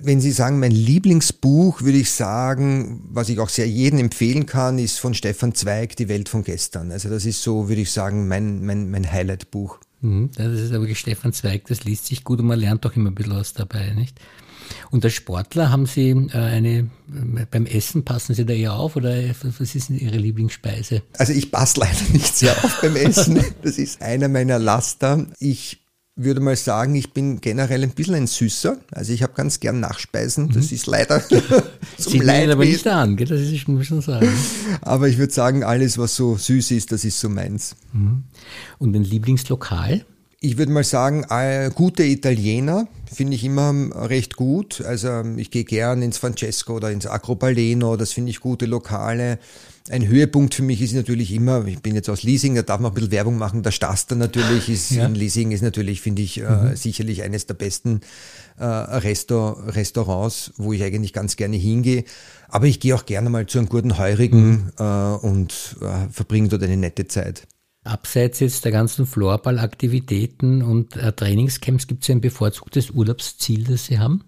Wenn 0.00 0.20
Sie 0.20 0.32
sagen, 0.32 0.58
mein 0.58 0.72
Lieblingsbuch, 0.72 1.82
würde 1.82 1.98
ich 1.98 2.10
sagen, 2.10 3.02
was 3.10 3.28
ich 3.28 3.38
auch 3.38 3.48
sehr 3.48 3.68
jedem 3.68 3.98
empfehlen 3.98 4.46
kann, 4.46 4.78
ist 4.78 4.98
von 4.98 5.14
Stefan 5.14 5.54
Zweig, 5.54 5.96
Die 5.96 6.08
Welt 6.08 6.28
von 6.28 6.44
gestern. 6.44 6.90
Also 6.92 7.08
das 7.08 7.24
ist 7.24 7.42
so, 7.42 7.68
würde 7.68 7.82
ich 7.82 7.92
sagen, 7.92 8.28
mein, 8.28 8.64
mein, 8.64 8.90
mein 8.90 9.10
Highlight-Buch. 9.10 9.78
Mhm, 10.00 10.30
das 10.36 10.60
ist 10.60 10.72
aber 10.72 10.92
Stefan 10.94 11.32
Zweig, 11.32 11.66
das 11.66 11.84
liest 11.84 12.06
sich 12.06 12.24
gut 12.24 12.40
und 12.40 12.46
man 12.46 12.58
lernt 12.58 12.84
doch 12.84 12.94
immer 12.96 13.10
ein 13.10 13.14
bisschen 13.14 13.34
was 13.34 13.52
dabei, 13.52 13.90
nicht? 13.90 14.18
Und 14.90 15.04
als 15.04 15.14
Sportler 15.14 15.70
haben 15.70 15.86
Sie 15.86 16.10
äh, 16.10 16.32
eine, 16.32 16.90
beim 17.50 17.66
Essen 17.66 18.04
passen 18.04 18.34
Sie 18.34 18.44
da 18.44 18.52
eher 18.52 18.74
auf 18.74 18.96
oder 18.96 19.14
was 19.58 19.74
ist 19.74 19.88
denn 19.88 19.98
Ihre 19.98 20.16
Lieblingsspeise? 20.16 21.02
Also 21.18 21.32
ich 21.32 21.50
passe 21.50 21.80
leider 21.80 22.12
nicht 22.12 22.36
sehr 22.36 22.52
auf 22.64 22.80
beim 22.80 22.96
Essen. 22.96 23.44
Das 23.62 23.78
ist 23.78 24.00
einer 24.02 24.28
meiner 24.28 24.58
Laster. 24.58 25.26
Ich 25.38 25.85
würde 26.16 26.40
mal 26.40 26.56
sagen, 26.56 26.94
ich 26.94 27.12
bin 27.12 27.42
generell 27.42 27.82
ein 27.82 27.90
bisschen 27.90 28.14
ein 28.14 28.26
Süßer. 28.26 28.78
Also 28.90 29.12
ich 29.12 29.22
habe 29.22 29.34
ganz 29.34 29.60
gern 29.60 29.80
Nachspeisen. 29.80 30.48
Das 30.48 30.70
mhm. 30.70 30.74
ist 30.76 30.86
leider 30.86 31.22
zum 31.98 32.12
Sieht 32.12 32.28
aber 32.28 32.64
nicht 32.64 32.86
an, 32.86 33.16
gell? 33.16 33.26
das 33.26 33.42
ist 33.42 33.58
schon 33.58 33.84
schon 33.84 34.00
sagen. 34.00 34.28
Aber 34.80 35.08
ich 35.08 35.18
würde 35.18 35.32
sagen, 35.32 35.62
alles, 35.62 35.98
was 35.98 36.16
so 36.16 36.36
süß 36.36 36.70
ist, 36.70 36.90
das 36.90 37.04
ist 37.04 37.20
so 37.20 37.28
meins. 37.28 37.76
Mhm. 37.92 38.24
Und 38.78 38.96
ein 38.96 39.04
Lieblingslokal? 39.04 40.06
Ich 40.40 40.58
würde 40.58 40.72
mal 40.72 40.84
sagen, 40.84 41.24
äh, 41.28 41.70
gute 41.74 42.04
Italiener 42.04 42.88
finde 43.12 43.34
ich 43.34 43.44
immer 43.44 43.72
recht 44.08 44.36
gut. 44.36 44.80
Also 44.82 45.22
ich 45.36 45.50
gehe 45.50 45.64
gern 45.64 46.02
ins 46.02 46.18
Francesco 46.18 46.76
oder 46.76 46.90
ins 46.90 47.06
Acropaleno, 47.06 47.96
das 47.96 48.12
finde 48.12 48.30
ich 48.30 48.40
gute 48.40 48.66
Lokale. 48.66 49.38
Ein 49.90 50.06
Höhepunkt 50.06 50.54
für 50.54 50.62
mich 50.62 50.82
ist 50.82 50.94
natürlich 50.94 51.32
immer, 51.32 51.64
ich 51.66 51.80
bin 51.80 51.94
jetzt 51.94 52.08
aus 52.08 52.22
Leasing, 52.22 52.54
da 52.54 52.62
darf 52.62 52.80
man 52.80 52.90
ein 52.90 52.94
bisschen 52.94 53.12
Werbung 53.12 53.38
machen, 53.38 53.62
der 53.62 53.70
Staster 53.70 54.16
natürlich 54.16 54.68
ist, 54.68 54.90
ja. 54.90 55.06
in 55.06 55.14
Leasing 55.14 55.52
ist 55.52 55.62
natürlich, 55.62 56.00
finde 56.00 56.22
ich, 56.22 56.40
äh, 56.40 56.42
mhm. 56.42 56.76
sicherlich 56.76 57.22
eines 57.22 57.46
der 57.46 57.54
besten 57.54 58.00
äh, 58.58 58.64
Restaur 58.64 59.74
Restaurants, 59.74 60.52
wo 60.56 60.72
ich 60.72 60.82
eigentlich 60.82 61.12
ganz 61.12 61.36
gerne 61.36 61.56
hingehe. 61.56 62.04
Aber 62.48 62.66
ich 62.66 62.80
gehe 62.80 62.94
auch 62.94 63.06
gerne 63.06 63.30
mal 63.30 63.46
zu 63.46 63.58
einem 63.58 63.68
guten 63.68 63.98
Heurigen 63.98 64.50
mhm. 64.50 64.72
äh, 64.78 65.14
und 65.26 65.76
äh, 65.80 66.08
verbringe 66.10 66.48
dort 66.48 66.62
eine 66.62 66.76
nette 66.76 67.06
Zeit. 67.06 67.46
Abseits 67.84 68.40
jetzt 68.40 68.64
der 68.64 68.72
ganzen 68.72 69.06
Floorball-Aktivitäten 69.06 70.62
und 70.62 70.96
äh, 70.96 71.12
Trainingscamps, 71.12 71.86
gibt 71.86 72.02
es 72.02 72.10
ein 72.10 72.20
bevorzugtes 72.20 72.90
Urlaubsziel, 72.90 73.64
das 73.64 73.86
Sie 73.86 73.98
haben? 73.98 74.24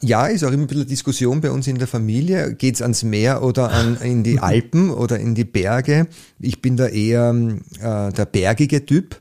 Ja, 0.00 0.26
ist 0.26 0.44
auch 0.44 0.50
immer 0.50 0.64
ein 0.64 0.66
bisschen 0.66 0.86
Diskussion 0.86 1.40
bei 1.40 1.50
uns 1.50 1.66
in 1.66 1.78
der 1.78 1.86
Familie. 1.86 2.54
Geht's 2.54 2.82
ans 2.82 3.04
Meer 3.04 3.42
oder 3.42 3.70
an, 3.70 3.96
in 4.02 4.22
die 4.24 4.38
Alpen 4.40 4.90
oder 4.90 5.18
in 5.18 5.34
die 5.34 5.44
Berge? 5.44 6.08
Ich 6.38 6.60
bin 6.60 6.76
da 6.76 6.86
eher 6.86 7.34
äh, 7.80 8.12
der 8.12 8.26
bergige 8.26 8.84
Typ. 8.84 9.16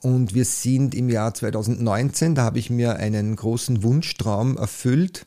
Und 0.00 0.34
wir 0.34 0.44
sind 0.44 0.94
im 0.94 1.08
Jahr 1.08 1.32
2019, 1.32 2.34
da 2.34 2.42
habe 2.42 2.58
ich 2.58 2.68
mir 2.68 2.96
einen 2.96 3.36
großen 3.36 3.82
Wunschtraum 3.82 4.58
erfüllt, 4.58 5.24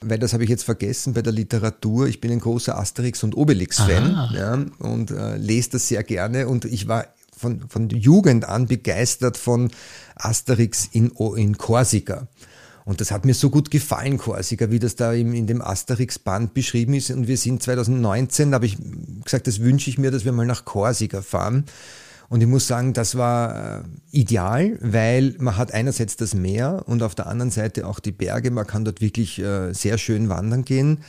weil 0.00 0.18
das 0.18 0.32
habe 0.32 0.44
ich 0.44 0.50
jetzt 0.50 0.64
vergessen 0.64 1.12
bei 1.12 1.20
der 1.20 1.32
Literatur. 1.32 2.06
Ich 2.08 2.22
bin 2.22 2.32
ein 2.32 2.40
großer 2.40 2.78
Asterix- 2.78 3.22
und 3.22 3.36
Obelix-Fan 3.36 4.30
ja, 4.34 4.64
und 4.78 5.10
äh, 5.10 5.36
lese 5.36 5.72
das 5.72 5.88
sehr 5.88 6.02
gerne. 6.04 6.48
Und 6.48 6.64
ich 6.64 6.88
war 6.88 7.06
von, 7.36 7.68
von 7.68 7.90
Jugend 7.90 8.48
an 8.48 8.66
begeistert 8.66 9.36
von 9.36 9.70
Asterix 10.16 10.88
in, 10.90 11.10
in 11.36 11.58
Korsika. 11.58 12.26
Und 12.84 13.00
das 13.00 13.10
hat 13.10 13.24
mir 13.24 13.34
so 13.34 13.48
gut 13.48 13.70
gefallen, 13.70 14.18
Korsika, 14.18 14.70
wie 14.70 14.78
das 14.78 14.94
da 14.94 15.12
in 15.12 15.46
dem 15.46 15.62
Asterix-Band 15.62 16.52
beschrieben 16.52 16.92
ist. 16.94 17.10
Und 17.10 17.28
wir 17.28 17.38
sind 17.38 17.62
2019, 17.62 18.50
da 18.50 18.56
habe 18.56 18.66
ich 18.66 18.76
gesagt, 19.24 19.46
das 19.46 19.60
wünsche 19.60 19.88
ich 19.88 19.96
mir, 19.96 20.10
dass 20.10 20.24
wir 20.26 20.32
mal 20.32 20.46
nach 20.46 20.66
Korsika 20.66 21.22
fahren. 21.22 21.64
Und 22.28 22.40
ich 22.40 22.46
muss 22.46 22.66
sagen, 22.66 22.92
das 22.92 23.16
war 23.16 23.80
äh, 23.80 23.82
ideal, 24.10 24.78
weil 24.80 25.34
man 25.38 25.56
hat 25.56 25.72
einerseits 25.72 26.16
das 26.16 26.34
Meer 26.34 26.82
und 26.86 27.02
auf 27.02 27.14
der 27.14 27.26
anderen 27.26 27.50
Seite 27.50 27.86
auch 27.86 28.00
die 28.00 28.12
Berge. 28.12 28.50
Man 28.50 28.66
kann 28.66 28.84
dort 28.84 29.00
wirklich 29.00 29.38
äh, 29.38 29.72
sehr 29.72 29.98
schön 29.98 30.28
wandern 30.28 30.64
gehen. 30.64 31.04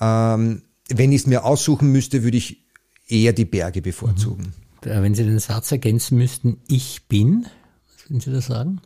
Ähm, 0.00 0.62
wenn 0.88 1.12
ich 1.12 1.22
es 1.22 1.26
mir 1.26 1.44
aussuchen 1.44 1.92
müsste, 1.92 2.24
würde 2.24 2.36
ich 2.36 2.64
eher 3.06 3.32
die 3.32 3.44
Berge 3.44 3.82
bevorzugen. 3.82 4.52
Mhm. 4.84 5.02
Wenn 5.02 5.14
Sie 5.14 5.24
den 5.24 5.38
Satz 5.38 5.72
ergänzen 5.72 6.18
müssten, 6.18 6.58
ich 6.68 7.08
bin, 7.08 7.46
was 7.92 8.08
würden 8.08 8.20
Sie 8.20 8.32
da 8.32 8.40
sagen? 8.40 8.80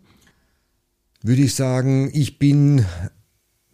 Würde 1.22 1.42
ich 1.42 1.54
sagen, 1.54 2.10
ich 2.12 2.38
bin 2.38 2.84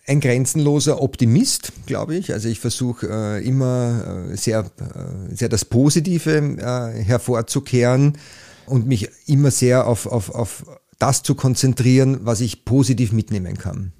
ein 0.07 0.21
grenzenloser 0.21 1.03
Optimist, 1.03 1.73
glaube 1.87 2.17
ich. 2.17 2.33
Also 2.33 2.49
ich 2.49 2.61
versuche 2.61 3.09
äh, 3.09 3.47
immer 3.47 4.29
äh, 4.31 4.37
sehr, 4.37 4.61
äh, 4.61 5.35
sehr 5.35 5.49
das 5.49 5.65
Positive 5.65 6.31
äh, 6.31 7.03
hervorzukehren 7.03 8.19
und 8.67 8.87
mich 8.87 9.09
immer 9.27 9.51
sehr 9.51 9.87
auf, 9.87 10.07
auf, 10.07 10.31
auf 10.31 10.65
das 10.99 11.23
zu 11.23 11.35
konzentrieren, 11.35 12.21
was 12.23 12.41
ich 12.41 12.65
positiv 12.65 13.13
mitnehmen 13.13 13.59
kann. 13.59 13.93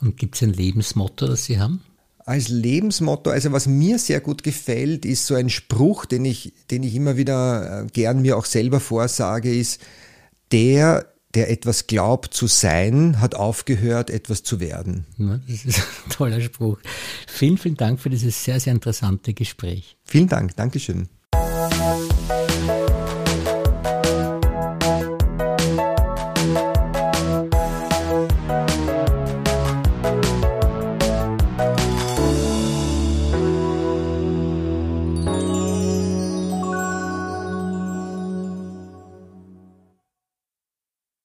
Und 0.00 0.16
gibt 0.16 0.36
es 0.36 0.42
ein 0.42 0.52
Lebensmotto, 0.52 1.26
das 1.26 1.44
Sie 1.44 1.58
haben? 1.58 1.82
Als 2.18 2.48
Lebensmotto, 2.48 3.30
also 3.30 3.52
was 3.52 3.66
mir 3.66 3.98
sehr 3.98 4.20
gut 4.20 4.42
gefällt, 4.42 5.04
ist 5.04 5.26
so 5.26 5.34
ein 5.34 5.50
Spruch, 5.50 6.06
den 6.06 6.24
ich, 6.24 6.54
den 6.70 6.82
ich 6.82 6.94
immer 6.94 7.18
wieder 7.18 7.86
gern 7.92 8.22
mir 8.22 8.38
auch 8.38 8.46
selber 8.46 8.80
vorsage, 8.80 9.54
ist, 9.54 9.80
der, 10.50 11.13
der 11.34 11.50
etwas 11.50 11.86
glaubt 11.86 12.34
zu 12.34 12.46
sein, 12.46 13.20
hat 13.20 13.34
aufgehört, 13.34 14.10
etwas 14.10 14.42
zu 14.42 14.60
werden. 14.60 15.04
das 15.18 15.64
ist 15.64 15.78
ein 15.78 16.10
toller 16.10 16.40
Spruch. 16.40 16.78
Vielen, 17.26 17.58
vielen 17.58 17.76
Dank 17.76 18.00
für 18.00 18.10
dieses 18.10 18.44
sehr, 18.44 18.60
sehr 18.60 18.72
interessante 18.72 19.34
Gespräch. 19.34 19.96
Vielen 20.04 20.28
Dank. 20.28 20.56
Dankeschön. 20.56 21.08